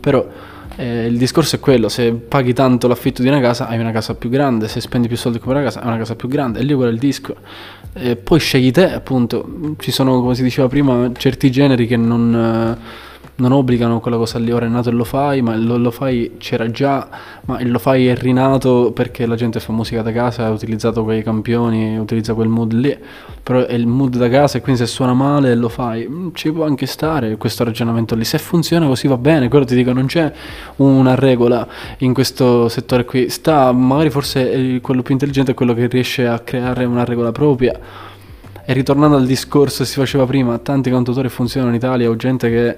Però 0.00 0.26
eh, 0.76 1.06
il 1.06 1.16
discorso 1.16 1.56
è 1.56 1.60
quello, 1.60 1.88
se 1.88 2.12
paghi 2.12 2.52
tanto 2.52 2.88
l'affitto 2.88 3.22
di 3.22 3.28
una 3.28 3.40
casa 3.40 3.66
hai 3.68 3.78
una 3.78 3.92
casa 3.92 4.14
più 4.14 4.30
grande, 4.30 4.68
se 4.68 4.80
spendi 4.80 5.08
più 5.08 5.16
soldi 5.16 5.38
per 5.38 5.48
una 5.48 5.62
casa 5.62 5.80
hai 5.80 5.86
una 5.86 5.98
casa 5.98 6.14
più 6.14 6.28
grande, 6.28 6.60
e 6.60 6.62
lì 6.62 6.74
quello 6.74 6.90
è 6.90 6.92
il 6.92 6.98
disco. 6.98 7.36
E 7.94 8.16
poi 8.16 8.38
scegli 8.38 8.70
te, 8.70 8.92
appunto, 8.92 9.74
ci 9.78 9.90
sono, 9.90 10.20
come 10.20 10.34
si 10.34 10.42
diceva 10.42 10.68
prima, 10.68 11.10
certi 11.16 11.50
generi 11.50 11.86
che 11.86 11.96
non... 11.96 12.76
Eh, 12.78 13.06
non 13.38 13.52
obbligano 13.52 14.00
quella 14.00 14.16
cosa 14.16 14.38
lì, 14.38 14.50
ora 14.50 14.66
è 14.66 14.68
nato 14.68 14.88
e 14.88 14.92
lo 14.92 15.04
fai, 15.04 15.42
ma 15.42 15.56
lo, 15.56 15.76
lo 15.76 15.90
fai 15.90 16.32
c'era 16.38 16.70
già, 16.70 17.08
ma 17.44 17.60
il 17.60 17.70
lo 17.70 17.78
fai 17.78 18.08
è 18.08 18.16
rinato 18.16 18.90
perché 18.92 19.26
la 19.26 19.36
gente 19.36 19.60
fa 19.60 19.72
musica 19.72 20.02
da 20.02 20.10
casa, 20.12 20.46
ha 20.46 20.50
utilizzato 20.50 21.04
quei 21.04 21.22
campioni, 21.22 21.96
utilizza 21.98 22.34
quel 22.34 22.48
mood 22.48 22.72
lì, 22.72 22.96
però 23.42 23.64
è 23.64 23.74
il 23.74 23.86
mood 23.86 24.16
da 24.16 24.28
casa 24.28 24.58
e 24.58 24.60
quindi 24.60 24.80
se 24.80 24.88
suona 24.88 25.14
male 25.14 25.54
lo 25.54 25.68
fai, 25.68 26.08
mm, 26.08 26.28
ci 26.32 26.50
può 26.50 26.64
anche 26.64 26.86
stare 26.86 27.36
questo 27.36 27.62
ragionamento 27.62 28.16
lì, 28.16 28.24
se 28.24 28.38
funziona 28.38 28.86
così 28.86 29.06
va 29.06 29.16
bene, 29.16 29.48
quello 29.48 29.64
ti 29.64 29.76
dico, 29.76 29.92
non 29.92 30.06
c'è 30.06 30.32
una 30.76 31.14
regola 31.14 31.66
in 31.98 32.12
questo 32.12 32.68
settore 32.68 33.04
qui, 33.04 33.28
sta 33.28 33.70
magari 33.70 34.10
forse 34.10 34.80
quello 34.80 35.02
più 35.02 35.12
intelligente 35.12 35.52
è 35.52 35.54
quello 35.54 35.74
che 35.74 35.86
riesce 35.86 36.26
a 36.26 36.40
creare 36.40 36.84
una 36.84 37.04
regola 37.04 37.30
propria. 37.30 37.78
E 38.70 38.74
ritornando 38.74 39.16
al 39.16 39.24
discorso 39.24 39.82
che 39.82 39.88
si 39.88 39.94
faceva 39.94 40.26
prima, 40.26 40.58
tanti 40.58 40.90
cantautori 40.90 41.30
funzionano 41.30 41.72
in 41.72 41.78
Italia 41.78 42.10
o 42.10 42.16
gente 42.16 42.50
che 42.50 42.76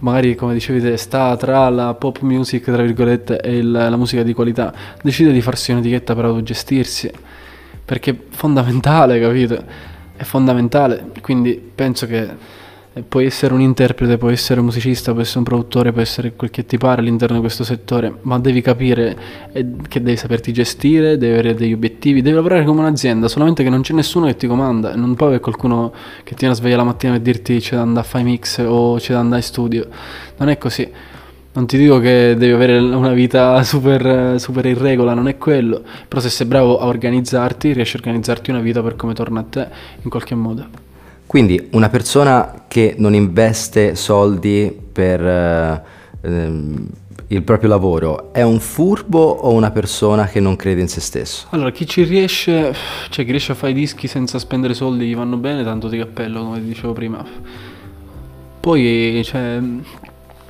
magari 0.00 0.34
come 0.34 0.54
dicevi 0.54 0.96
sta 0.96 1.36
tra 1.36 1.68
la 1.68 1.94
pop 1.94 2.20
music 2.20 2.64
tra 2.64 2.82
virgolette 2.82 3.40
e 3.40 3.56
il, 3.56 3.70
la 3.70 3.96
musica 3.96 4.22
di 4.22 4.32
qualità. 4.32 4.72
Decide 5.02 5.32
di 5.32 5.40
farsi 5.40 5.72
un'etichetta 5.72 6.14
per 6.14 6.24
autogestirsi 6.24 7.10
perché 7.84 8.10
è 8.10 8.16
fondamentale 8.28 9.18
capito? 9.18 9.64
È 10.14 10.22
fondamentale. 10.22 11.10
Quindi 11.22 11.54
penso 11.74 12.06
che 12.06 12.28
puoi 13.06 13.26
essere 13.26 13.54
un 13.54 13.60
interprete, 13.60 14.16
puoi 14.18 14.32
essere 14.32 14.60
un 14.60 14.66
musicista, 14.66 15.12
puoi 15.12 15.22
essere 15.22 15.38
un 15.38 15.44
produttore, 15.44 15.92
puoi 15.92 16.02
essere 16.02 16.34
quel 16.34 16.50
che 16.50 16.64
ti 16.64 16.78
pare 16.78 17.00
all'interno 17.00 17.36
di 17.36 17.40
questo 17.40 17.64
settore, 17.64 18.18
ma 18.22 18.38
devi 18.38 18.60
capire 18.60 19.16
eh, 19.52 19.66
che 19.88 20.02
devi 20.02 20.16
saperti 20.16 20.52
gestire, 20.52 21.18
devi 21.18 21.32
avere 21.32 21.54
degli 21.54 21.72
obiettivi, 21.72 22.22
devi 22.22 22.34
lavorare 22.34 22.64
come 22.64 22.80
un'azienda, 22.80 23.28
solamente 23.28 23.62
che 23.62 23.70
non 23.70 23.82
c'è 23.82 23.92
nessuno 23.94 24.26
che 24.26 24.36
ti 24.36 24.46
comanda, 24.46 24.94
non 24.94 25.14
può 25.14 25.26
avere 25.26 25.40
qualcuno 25.40 25.92
che 26.24 26.30
ti 26.30 26.40
viene 26.40 26.54
a 26.54 26.56
svegliare 26.56 26.82
la 26.82 26.88
mattina 26.88 27.14
e 27.14 27.22
dirti 27.22 27.58
c'è 27.58 27.76
da 27.76 27.82
andare 27.82 28.06
a 28.06 28.08
fare 28.08 28.24
mix 28.24 28.58
o 28.58 28.96
c'è 28.96 29.12
da 29.12 29.20
andare 29.20 29.40
in 29.40 29.46
studio, 29.46 29.86
non 30.36 30.48
è 30.48 30.58
così. 30.58 30.90
Non 31.50 31.66
ti 31.66 31.76
dico 31.76 31.98
che 31.98 32.36
devi 32.38 32.52
avere 32.52 32.78
una 32.78 33.12
vita 33.12 33.62
super, 33.64 34.38
super 34.38 34.66
in 34.66 34.78
regola, 34.78 35.14
non 35.14 35.26
è 35.26 35.38
quello, 35.38 35.82
però 36.06 36.20
se 36.20 36.28
sei 36.28 36.46
bravo 36.46 36.78
a 36.78 36.86
organizzarti, 36.86 37.72
riesci 37.72 37.96
a 37.96 37.98
organizzarti 37.98 38.50
una 38.50 38.60
vita 38.60 38.80
per 38.82 38.94
come 38.94 39.12
torna 39.12 39.40
a 39.40 39.44
te 39.48 39.66
in 40.02 40.10
qualche 40.10 40.36
modo. 40.36 40.87
Quindi 41.28 41.68
una 41.72 41.90
persona 41.90 42.64
che 42.68 42.94
non 42.96 43.12
investe 43.12 43.94
soldi 43.96 44.74
per 44.90 45.20
eh, 45.20 45.82
ehm, 46.22 46.88
il 47.26 47.42
proprio 47.42 47.68
lavoro 47.68 48.32
è 48.32 48.40
un 48.40 48.58
furbo 48.58 49.18
o 49.18 49.52
una 49.52 49.70
persona 49.70 50.24
che 50.24 50.40
non 50.40 50.56
crede 50.56 50.80
in 50.80 50.88
se 50.88 51.02
stesso? 51.02 51.48
Allora, 51.50 51.70
chi 51.70 51.86
ci 51.86 52.04
riesce, 52.04 52.74
cioè 53.10 53.26
chi 53.26 53.30
riesce 53.30 53.52
a 53.52 53.54
fare 53.56 53.72
i 53.72 53.74
dischi 53.74 54.06
senza 54.06 54.38
spendere 54.38 54.72
soldi 54.72 55.06
gli 55.06 55.14
vanno 55.14 55.36
bene, 55.36 55.62
tanto 55.64 55.88
di 55.88 55.98
cappello, 55.98 56.44
come 56.44 56.64
dicevo 56.64 56.94
prima. 56.94 57.22
Poi, 58.60 59.20
cioè, 59.22 59.60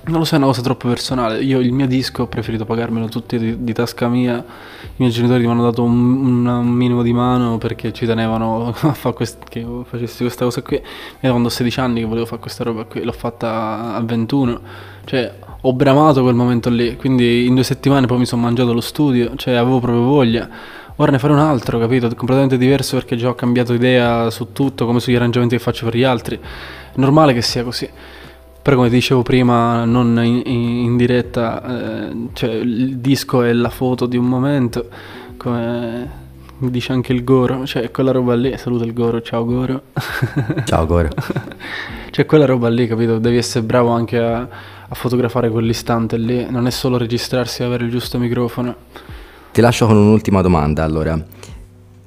non 0.08 0.20
lo 0.20 0.24
so, 0.24 0.34
è 0.34 0.38
una 0.38 0.46
cosa 0.46 0.62
troppo 0.62 0.88
personale. 0.88 1.40
Io 1.40 1.60
il 1.60 1.72
mio 1.72 1.86
disco 1.86 2.22
ho 2.22 2.26
preferito 2.26 2.64
pagarmelo 2.64 3.08
tutti 3.08 3.38
di, 3.38 3.62
di 3.62 3.72
tasca 3.72 4.08
mia. 4.08 4.36
I 4.38 4.88
miei 4.96 5.10
genitori 5.10 5.44
mi 5.44 5.50
hanno 5.50 5.62
dato 5.62 5.82
un, 5.82 6.46
un, 6.46 6.68
minimo 6.68 7.02
di 7.02 7.12
mano 7.12 7.58
perché 7.58 7.92
ci 7.92 8.06
tenevano 8.06 8.68
a 8.68 8.92
fare 8.92 9.14
quest- 9.14 9.48
che 9.48 9.64
facessi 9.84 10.22
questa 10.22 10.44
cosa 10.44 10.62
qui. 10.62 10.76
Io 10.76 11.30
quando 11.30 11.48
ho 11.48 11.50
16 11.50 11.80
anni 11.80 12.00
che 12.00 12.06
volevo 12.06 12.26
fare 12.26 12.40
questa 12.40 12.64
roba 12.64 12.84
qui, 12.84 13.02
l'ho 13.02 13.12
fatta 13.12 13.94
a 13.94 14.00
21. 14.00 14.60
Cioè, 15.04 15.34
ho 15.60 15.72
bramato 15.72 16.22
quel 16.22 16.34
momento 16.34 16.70
lì. 16.70 16.96
Quindi 16.96 17.46
in 17.46 17.54
due 17.54 17.64
settimane 17.64 18.06
poi 18.06 18.18
mi 18.18 18.26
sono 18.26 18.42
mangiato 18.42 18.72
lo 18.72 18.80
studio. 18.80 19.34
Cioè, 19.36 19.54
avevo 19.54 19.78
proprio 19.80 20.02
voglia. 20.02 20.48
Ora 20.96 21.12
ne 21.12 21.18
farò 21.18 21.34
un 21.34 21.40
altro, 21.40 21.78
capito? 21.78 22.08
Completamente 22.14 22.58
diverso 22.58 22.96
perché 22.96 23.16
già 23.16 23.28
ho 23.28 23.34
cambiato 23.34 23.72
idea 23.72 24.30
su 24.30 24.52
tutto, 24.52 24.84
come 24.84 24.98
sugli 24.98 25.14
arrangiamenti 25.14 25.56
che 25.56 25.62
faccio 25.62 25.84
per 25.84 25.94
gli 25.94 26.02
altri. 26.02 26.36
È 26.36 26.98
normale 26.98 27.32
che 27.34 27.42
sia 27.42 27.62
così. 27.62 27.88
Però 28.68 28.80
come 28.80 28.92
dicevo 28.92 29.22
prima, 29.22 29.86
non 29.86 30.22
in, 30.22 30.42
in 30.44 30.96
diretta, 30.98 32.10
eh, 32.10 32.28
cioè 32.34 32.50
il 32.50 32.98
disco 32.98 33.40
è 33.42 33.50
la 33.54 33.70
foto 33.70 34.04
di 34.04 34.18
un 34.18 34.26
momento, 34.26 34.90
come 35.38 36.10
dice 36.58 36.92
anche 36.92 37.14
il 37.14 37.24
Goro, 37.24 37.64
cioè 37.64 37.90
quella 37.90 38.10
roba 38.10 38.34
lì, 38.34 38.54
saluta 38.58 38.84
il 38.84 38.92
Goro, 38.92 39.22
ciao 39.22 39.46
Goro. 39.46 39.84
Ciao 40.66 40.84
Goro. 40.84 41.08
cioè 42.10 42.26
quella 42.26 42.44
roba 42.44 42.68
lì, 42.68 42.86
capito? 42.86 43.18
Devi 43.18 43.38
essere 43.38 43.64
bravo 43.64 43.88
anche 43.88 44.18
a, 44.18 44.46
a 44.86 44.94
fotografare 44.94 45.48
quell'istante 45.48 46.18
lì, 46.18 46.46
non 46.50 46.66
è 46.66 46.70
solo 46.70 46.98
registrarsi 46.98 47.62
e 47.62 47.64
avere 47.64 47.84
il 47.84 47.90
giusto 47.90 48.18
microfono. 48.18 48.74
Ti 49.50 49.62
lascio 49.62 49.86
con 49.86 49.96
un'ultima 49.96 50.42
domanda 50.42 50.84
allora. 50.84 51.18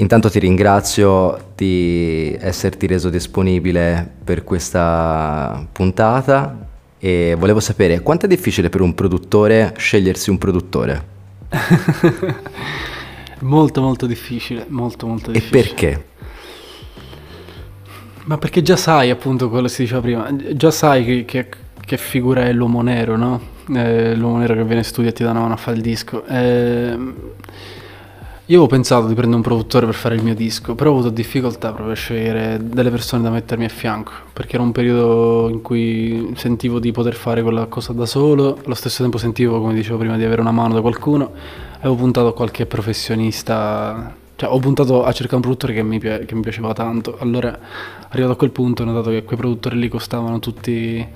Intanto 0.01 0.31
ti 0.31 0.39
ringrazio 0.39 1.51
di 1.55 2.35
esserti 2.39 2.87
reso 2.87 3.09
disponibile 3.09 4.11
per 4.23 4.43
questa 4.43 5.63
puntata 5.71 6.67
e 6.97 7.35
volevo 7.37 7.59
sapere 7.59 8.01
quanto 8.01 8.25
è 8.25 8.27
difficile 8.27 8.69
per 8.69 8.81
un 8.81 8.95
produttore 8.95 9.75
scegliersi 9.77 10.31
un 10.31 10.39
produttore? 10.39 11.05
molto 13.41 13.81
molto 13.81 14.07
difficile, 14.07 14.65
molto 14.69 15.05
molto 15.05 15.29
difficile. 15.29 15.59
E 15.59 15.63
perché? 15.63 16.05
Ma 18.23 18.39
perché 18.39 18.63
già 18.63 18.77
sai 18.77 19.11
appunto 19.11 19.49
quello 19.49 19.67
che 19.67 19.73
si 19.73 19.81
diceva 19.83 20.01
prima, 20.01 20.35
già 20.53 20.71
sai 20.71 21.05
che, 21.05 21.25
che, 21.25 21.47
che 21.79 21.97
figura 21.97 22.45
è 22.45 22.51
l'uomo 22.51 22.81
nero, 22.81 23.17
no? 23.17 23.39
Eh, 23.71 24.15
l'uomo 24.15 24.39
nero 24.39 24.55
che 24.55 24.63
viene 24.63 24.79
in 24.79 24.83
studio 24.83 25.11
e 25.11 25.13
ti 25.13 25.21
dà 25.21 25.29
una 25.29 25.41
mano 25.41 25.53
a 25.53 25.57
fare 25.57 25.77
il 25.77 25.83
disco. 25.83 26.25
Eh, 26.25 26.97
io 28.45 28.57
avevo 28.57 28.67
pensato 28.67 29.07
di 29.07 29.13
prendere 29.13 29.37
un 29.37 29.43
produttore 29.43 29.85
per 29.85 29.95
fare 29.95 30.15
il 30.15 30.23
mio 30.23 30.33
disco, 30.33 30.73
però 30.75 30.89
ho 30.89 30.93
avuto 30.93 31.09
difficoltà 31.09 31.71
proprio 31.71 31.93
a 31.93 31.95
scegliere 31.95 32.59
delle 32.61 32.89
persone 32.89 33.21
da 33.21 33.29
mettermi 33.29 33.65
a 33.65 33.69
fianco, 33.69 34.11
perché 34.33 34.55
era 34.55 34.63
un 34.63 34.71
periodo 34.71 35.47
in 35.49 35.61
cui 35.61 36.33
sentivo 36.35 36.79
di 36.79 36.91
poter 36.91 37.13
fare 37.13 37.43
quella 37.43 37.67
cosa 37.67 37.93
da 37.93 38.05
solo, 38.05 38.57
allo 38.65 38.73
stesso 38.73 39.03
tempo 39.03 39.17
sentivo, 39.19 39.61
come 39.61 39.73
dicevo 39.73 39.99
prima, 39.99 40.17
di 40.17 40.23
avere 40.23 40.41
una 40.41 40.51
mano 40.51 40.73
da 40.73 40.81
qualcuno, 40.81 41.31
avevo 41.77 41.95
puntato 41.95 42.27
a 42.27 42.33
qualche 42.33 42.65
professionista, 42.65 44.13
cioè 44.35 44.49
ho 44.49 44.59
puntato 44.59 45.03
a 45.05 45.11
cercare 45.13 45.35
un 45.35 45.41
produttore 45.41 45.73
che 45.73 45.83
mi, 45.83 45.99
che 45.99 46.27
mi 46.31 46.41
piaceva 46.41 46.73
tanto, 46.73 47.17
allora 47.19 47.57
arrivato 48.09 48.33
a 48.33 48.35
quel 48.35 48.51
punto 48.51 48.81
ho 48.81 48.85
notato 48.85 49.11
che 49.11 49.23
quei 49.23 49.37
produttori 49.37 49.77
lì 49.77 49.87
costavano 49.87 50.39
tutti 50.39 51.07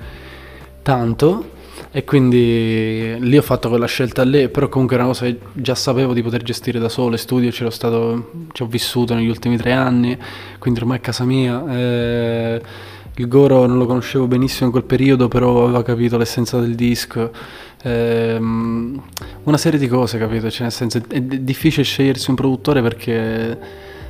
tanto 0.83 1.53
e 1.91 2.03
quindi 2.03 3.15
lì 3.19 3.37
ho 3.37 3.41
fatto 3.41 3.69
quella 3.69 3.85
scelta 3.85 4.23
lì, 4.23 4.49
però 4.49 4.69
comunque 4.69 4.95
era 4.95 5.05
una 5.05 5.13
cosa 5.13 5.25
che 5.25 5.39
già 5.53 5.75
sapevo 5.75 6.13
di 6.13 6.21
poter 6.21 6.43
gestire 6.43 6.79
da 6.79 6.89
solo, 6.89 7.17
studio 7.17 7.49
c'ero 7.51 7.69
stato, 7.69 8.31
ci 8.51 8.63
ho 8.63 8.65
vissuto 8.65 9.13
negli 9.13 9.29
ultimi 9.29 9.57
tre 9.57 9.71
anni, 9.71 10.17
quindi 10.59 10.79
ormai 10.79 10.97
è 10.97 11.01
casa 11.01 11.23
mia. 11.23 11.63
Eh, 11.69 12.61
il 13.17 13.27
Goro 13.29 13.65
non 13.65 13.77
lo 13.77 13.85
conoscevo 13.85 14.27
benissimo 14.27 14.65
in 14.65 14.71
quel 14.71 14.83
periodo, 14.83 15.29
però 15.29 15.63
aveva 15.63 15.83
capito 15.83 16.17
l'essenza 16.17 16.59
del 16.59 16.75
disco. 16.75 17.31
Eh, 17.81 18.35
una 18.37 19.57
serie 19.57 19.79
di 19.79 19.87
cose, 19.87 20.17
capito? 20.17 20.49
Cioè, 20.49 20.63
nel 20.63 20.71
senso, 20.71 21.01
è 21.07 21.21
difficile 21.21 21.83
scegliersi 21.83 22.29
un 22.29 22.35
produttore 22.35 22.81
perché 22.81 23.57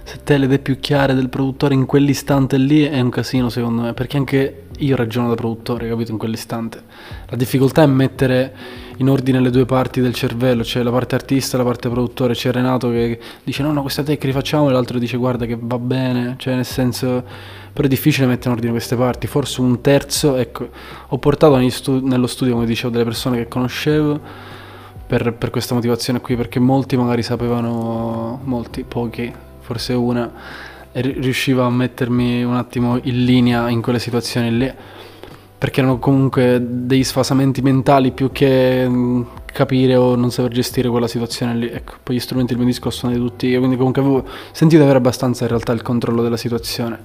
se 0.03 0.19
te 0.23 0.37
le 0.37 0.45
idee 0.45 0.59
più 0.59 0.79
chiare 0.79 1.13
del 1.13 1.29
produttore 1.29 1.73
in 1.73 1.85
quell'istante 1.85 2.57
lì 2.57 2.83
è 2.83 2.99
un 2.99 3.09
casino 3.09 3.49
secondo 3.49 3.83
me, 3.83 3.93
perché 3.93 4.17
anche 4.17 4.64
io 4.79 4.95
ragiono 4.95 5.29
da 5.29 5.35
produttore, 5.35 5.87
capito, 5.87 6.11
in 6.11 6.17
quell'istante. 6.17 6.81
La 7.27 7.35
difficoltà 7.35 7.83
è 7.83 7.87
mettere 7.87 8.53
in 8.97 9.09
ordine 9.09 9.39
le 9.39 9.49
due 9.49 9.65
parti 9.65 10.01
del 10.01 10.13
cervello, 10.13 10.63
cioè 10.63 10.83
la 10.83 10.91
parte 10.91 11.15
artista 11.15 11.55
e 11.55 11.59
la 11.59 11.65
parte 11.65 11.89
produttore. 11.89 12.33
C'è 12.33 12.51
Renato 12.51 12.89
che 12.89 13.19
dice 13.43 13.63
no, 13.63 13.71
no, 13.71 13.81
questa 13.81 14.03
tecnica 14.03 14.27
rifacciamo 14.27 14.69
e 14.69 14.71
l'altro 14.71 14.99
dice 14.99 15.17
guarda 15.17 15.45
che 15.45 15.57
va 15.59 15.77
bene, 15.77 16.35
cioè 16.37 16.55
nel 16.55 16.65
senso... 16.65 17.63
Però 17.75 17.87
è 17.87 17.89
difficile 17.89 18.25
mettere 18.25 18.47
in 18.51 18.55
ordine 18.55 18.71
queste 18.71 18.95
parti, 18.95 19.27
forse 19.27 19.59
un 19.59 19.81
terzo, 19.81 20.37
ecco, 20.37 20.69
ho 21.09 21.17
portato 21.17 21.57
nello 21.57 22.27
studio, 22.27 22.53
come 22.53 22.65
dicevo, 22.65 22.89
delle 22.89 23.03
persone 23.03 23.35
che 23.35 23.49
conoscevo 23.49 24.17
per, 25.05 25.33
per 25.33 25.49
questa 25.49 25.73
motivazione 25.73 26.21
qui, 26.21 26.37
perché 26.37 26.57
molti 26.59 26.95
magari 26.95 27.21
sapevano, 27.21 28.39
molti, 28.45 28.85
pochi, 28.85 29.29
forse 29.59 29.91
una, 29.91 30.31
riusciva 31.01 31.65
a 31.65 31.69
mettermi 31.69 32.43
un 32.43 32.55
attimo 32.55 32.99
in 33.03 33.25
linea 33.25 33.69
in 33.69 33.81
quelle 33.81 33.99
situazioni 33.99 34.55
lì, 34.57 34.73
perché 35.57 35.81
erano 35.81 35.99
comunque 35.99 36.59
dei 36.61 37.03
sfasamenti 37.03 37.61
mentali 37.61 38.11
più 38.11 38.31
che 38.31 38.87
mm, 38.87 39.21
capire 39.45 39.95
o 39.95 40.15
non 40.15 40.31
saper 40.31 40.51
gestire 40.51 40.89
quella 40.89 41.07
situazione 41.07 41.55
lì. 41.55 41.69
Ecco, 41.69 41.95
poi 42.01 42.15
gli 42.15 42.19
strumenti 42.19 42.53
del 42.53 42.63
mio 42.63 42.71
disco 42.71 42.89
sono 42.89 43.11
di 43.11 43.19
tutti 43.19 43.47
io, 43.47 43.57
quindi 43.57 43.75
comunque 43.75 44.01
avevo 44.01 44.25
sentito 44.51 44.83
avere 44.83 44.97
abbastanza 44.97 45.43
in 45.43 45.49
realtà 45.49 45.73
il 45.73 45.81
controllo 45.81 46.21
della 46.21 46.37
situazione. 46.37 46.99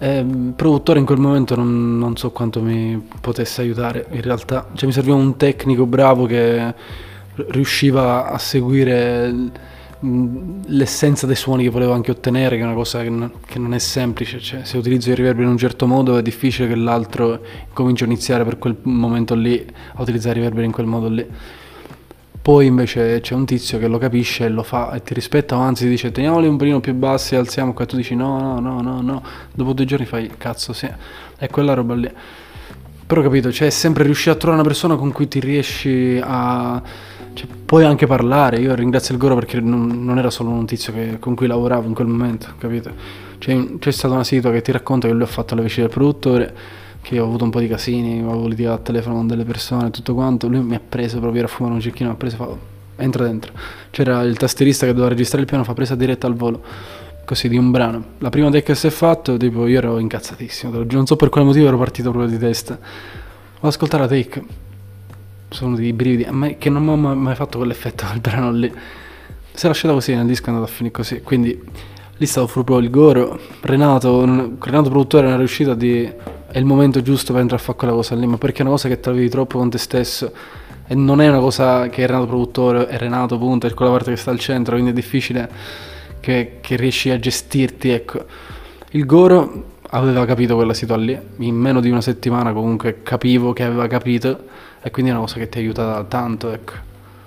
E, 0.00 0.22
mm, 0.24 0.50
produttore 0.50 0.98
in 0.98 1.04
quel 1.04 1.18
momento 1.18 1.54
non, 1.54 1.96
non, 1.98 2.16
so 2.16 2.32
quanto 2.32 2.60
mi 2.60 3.00
potesse 3.20 3.60
aiutare 3.60 4.06
in 4.10 4.22
realtà, 4.22 4.66
cioè 4.74 4.86
mi 4.86 4.92
serviva 4.92 5.16
un 5.16 5.36
tecnico 5.36 5.86
bravo 5.86 6.26
che 6.26 6.74
riusciva 7.36 8.30
a 8.30 8.38
seguire 8.38 9.50
l'essenza 10.66 11.26
dei 11.26 11.36
suoni 11.36 11.62
che 11.62 11.70
volevo 11.70 11.92
anche 11.92 12.10
ottenere, 12.10 12.56
che 12.56 12.62
è 12.62 12.64
una 12.64 12.74
cosa 12.74 13.02
che 13.02 13.08
non, 13.08 13.30
che 13.46 13.58
non 13.58 13.72
è 13.72 13.78
semplice, 13.78 14.38
cioè, 14.38 14.64
se 14.64 14.76
utilizzo 14.76 15.10
i 15.10 15.14
riverberi 15.14 15.44
in 15.44 15.52
un 15.52 15.58
certo 15.58 15.86
modo 15.86 16.18
è 16.18 16.22
difficile 16.22 16.68
che 16.68 16.74
l'altro 16.74 17.40
cominci 17.72 18.02
a 18.02 18.06
iniziare 18.06 18.44
per 18.44 18.58
quel 18.58 18.76
momento 18.82 19.34
lì 19.34 19.64
a 19.94 20.02
utilizzare 20.02 20.34
i 20.36 20.38
riverberi 20.40 20.66
in 20.66 20.72
quel 20.72 20.86
modo 20.86 21.08
lì. 21.08 21.26
Poi 22.42 22.66
invece 22.66 23.20
c'è 23.20 23.34
un 23.34 23.46
tizio 23.46 23.78
che 23.78 23.88
lo 23.88 23.96
capisce 23.96 24.44
e 24.44 24.48
lo 24.50 24.62
fa 24.62 24.92
e 24.92 25.02
ti 25.02 25.14
rispetta, 25.14 25.56
anzi 25.56 25.84
ti 25.84 25.90
dice 25.90 26.12
teniamoli 26.12 26.46
un 26.46 26.58
pelino 26.58 26.78
più 26.80 26.92
bassi, 26.92 27.34
alziamo 27.36 27.72
qua, 27.72 27.84
e 27.84 27.88
tu 27.88 27.96
dici 27.96 28.14
no, 28.14 28.38
no, 28.38 28.60
no, 28.60 28.82
no, 28.82 29.00
no, 29.00 29.22
dopo 29.54 29.72
due 29.72 29.86
giorni 29.86 30.04
fai 30.04 30.30
cazzo, 30.36 30.74
sì, 30.74 30.86
è 31.38 31.48
quella 31.48 31.72
roba 31.72 31.94
lì. 31.94 32.10
Però 33.06 33.22
capito, 33.22 33.50
cioè 33.50 33.68
è 33.68 33.70
sempre 33.70 34.04
riuscire 34.04 34.34
a 34.34 34.34
trovare 34.34 34.60
una 34.60 34.68
persona 34.68 34.96
con 34.96 35.12
cui 35.12 35.28
ti 35.28 35.40
riesci 35.40 36.20
a 36.22 36.82
cioè, 37.34 37.48
puoi 37.64 37.84
anche 37.84 38.06
parlare, 38.06 38.58
io 38.58 38.74
ringrazio 38.74 39.14
il 39.14 39.20
Goro 39.20 39.34
perché 39.34 39.60
non, 39.60 40.04
non 40.04 40.18
era 40.18 40.30
solo 40.30 40.50
un 40.50 40.64
tizio 40.64 40.92
che, 40.92 41.18
con 41.18 41.34
cui 41.34 41.46
lavoravo 41.46 41.86
in 41.86 41.94
quel 41.94 42.06
momento, 42.06 42.48
capito? 42.58 42.90
Cioè, 43.38 43.78
c'è 43.78 43.90
stata 43.90 44.14
una 44.14 44.24
situazione 44.24 44.56
che 44.56 44.62
ti 44.62 44.72
racconta 44.72 45.08
che 45.08 45.12
lui 45.12 45.24
ha 45.24 45.26
fatto 45.26 45.54
le 45.54 45.62
vicine 45.62 45.86
del 45.86 45.94
produttore, 45.94 46.54
che 47.02 47.18
ho 47.18 47.24
avuto 47.24 47.44
un 47.44 47.50
po' 47.50 47.60
di 47.60 47.68
casini, 47.68 48.20
avevo 48.20 48.46
litigato 48.46 48.76
al 48.76 48.82
telefono 48.82 49.16
con 49.16 49.26
delle 49.26 49.44
persone 49.44 49.88
e 49.88 49.90
tutto 49.90 50.14
quanto, 50.14 50.48
lui 50.48 50.60
mi 50.60 50.74
ha 50.74 50.80
preso 50.80 51.18
proprio, 51.20 51.44
a 51.44 51.48
fumare 51.48 51.74
un 51.74 51.80
cecchino, 51.80 52.08
mi 52.08 52.14
ha 52.14 52.18
preso 52.18 52.36
e 52.36 52.38
fa, 52.38 52.56
entra 53.02 53.24
dentro. 53.24 53.52
C'era 53.90 54.22
il 54.22 54.36
tastierista 54.38 54.86
che 54.86 54.92
doveva 54.92 55.10
registrare 55.10 55.42
il 55.42 55.48
piano, 55.48 55.64
fa 55.64 55.74
presa 55.74 55.94
diretta 55.94 56.26
al 56.26 56.34
volo, 56.34 56.62
così 57.24 57.48
di 57.48 57.58
un 57.58 57.70
brano. 57.70 58.04
La 58.18 58.30
prima 58.30 58.48
take 58.48 58.62
che 58.62 58.74
si 58.74 58.86
è 58.86 58.90
fatto, 58.90 59.36
tipo, 59.36 59.66
io 59.66 59.78
ero 59.78 59.98
incazzatissimo, 59.98 60.84
non 60.90 61.06
so 61.06 61.16
per 61.16 61.28
quale 61.28 61.46
motivo 61.46 61.66
ero 61.66 61.76
partito 61.76 62.10
proprio 62.10 62.30
di 62.30 62.38
testa. 62.38 62.78
Ho 63.60 63.66
ascoltato 63.66 64.02
la 64.02 64.08
take 64.08 64.42
sono 65.54 65.76
dei 65.76 65.92
brividi, 65.92 66.26
ma 66.30 66.48
che 66.48 66.68
non 66.68 66.84
mi 66.84 67.06
ha 67.06 67.14
mai 67.14 67.34
fatto 67.34 67.58
quell'effetto 67.58 68.04
del 68.12 68.20
brano 68.20 68.52
lì. 68.52 68.72
Si 69.52 69.64
è 69.64 69.68
lasciata 69.68 69.94
così 69.94 70.14
nel 70.14 70.26
disco 70.26 70.46
è 70.46 70.48
andato 70.48 70.66
a 70.68 70.72
finire 70.72 70.94
così, 70.94 71.22
quindi 71.22 71.62
Lì 72.18 72.26
stavo 72.26 72.46
proprio 72.46 72.78
il 72.78 72.90
Goro, 72.90 73.40
Renato, 73.62 74.20
Renato 74.60 74.88
produttore 74.88 75.24
non 75.24 75.34
è 75.34 75.38
riuscito 75.38 75.72
a 75.72 75.74
dire 75.74 76.16
è 76.46 76.58
il 76.58 76.64
momento 76.64 77.02
giusto 77.02 77.32
per 77.32 77.42
entrare 77.42 77.60
a 77.60 77.64
fare 77.64 77.76
quella 77.76 77.92
cosa 77.92 78.14
lì, 78.14 78.24
ma 78.24 78.38
perché 78.38 78.58
è 78.58 78.60
una 78.60 78.70
cosa 78.70 78.88
che 78.88 79.00
vivi 79.10 79.28
troppo 79.28 79.58
con 79.58 79.68
te 79.68 79.78
stesso 79.78 80.32
e 80.86 80.94
non 80.94 81.20
è 81.20 81.28
una 81.28 81.40
cosa 81.40 81.88
che 81.88 82.06
Renato 82.06 82.26
produttore 82.26 82.88
e 82.88 82.98
Renato 82.98 83.36
punto, 83.36 83.66
è 83.66 83.74
quella 83.74 83.90
parte 83.90 84.12
che 84.12 84.16
sta 84.16 84.30
al 84.30 84.38
centro, 84.38 84.74
quindi 84.74 84.92
è 84.92 84.94
difficile 84.94 85.50
che, 86.20 86.58
che 86.60 86.76
riesci 86.76 87.10
a 87.10 87.18
gestirti, 87.18 87.88
ecco. 87.88 88.24
Il 88.90 89.06
Goro 89.06 89.72
aveva 89.90 90.24
capito 90.24 90.54
quella 90.54 90.72
situazione 90.72 91.22
lì, 91.36 91.46
in 91.48 91.56
meno 91.56 91.80
di 91.80 91.90
una 91.90 92.00
settimana 92.00 92.52
comunque 92.52 93.02
capivo 93.02 93.52
che 93.52 93.64
aveva 93.64 93.88
capito 93.88 94.38
e 94.86 94.90
quindi 94.90 95.10
è 95.10 95.14
una 95.14 95.22
cosa 95.22 95.38
che 95.38 95.48
ti 95.48 95.56
aiuta 95.56 96.04
tanto, 96.06 96.52
ecco. 96.52 96.72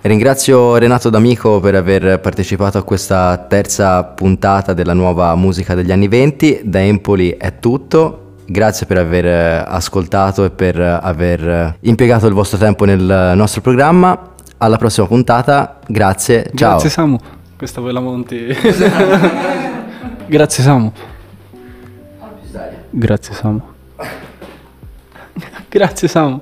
Ringrazio 0.02 0.78
Renato 0.78 1.10
D'Amico 1.10 1.60
per 1.60 1.74
aver 1.74 2.20
partecipato 2.20 2.78
a 2.78 2.84
questa 2.84 3.36
terza 3.50 4.04
puntata 4.04 4.74
della 4.74 4.94
nuova 4.94 5.34
musica 5.36 5.74
degli 5.74 5.92
anni 5.92 6.08
venti. 6.08 6.62
Da 6.64 6.80
Empoli 6.80 7.32
è 7.32 7.58
tutto. 7.58 8.36
Grazie 8.46 8.86
per 8.86 9.00
aver 9.00 9.66
ascoltato 9.68 10.46
e 10.46 10.52
per 10.52 10.80
aver 10.80 11.78
impiegato 11.82 12.28
il 12.28 12.34
vostro 12.34 12.60
tempo 12.60 12.86
nel 12.86 13.34
nostro 13.36 13.62
programma. 13.62 14.34
Alla 14.58 14.78
prossima 14.78 15.08
puntata. 15.08 15.80
Grazie. 15.88 16.52
Ciao. 16.54 16.70
Grazie 16.74 16.90
Samu. 16.90 17.18
Questa 17.58 17.82
poi 17.82 17.92
la 17.92 18.00
monti. 18.00 18.46
Grazie 20.28 20.64
Samu. 20.64 20.92
Grazie 22.92 23.34
Samu. 23.34 23.62
Grazie 25.68 26.08
Samu. 26.08 26.42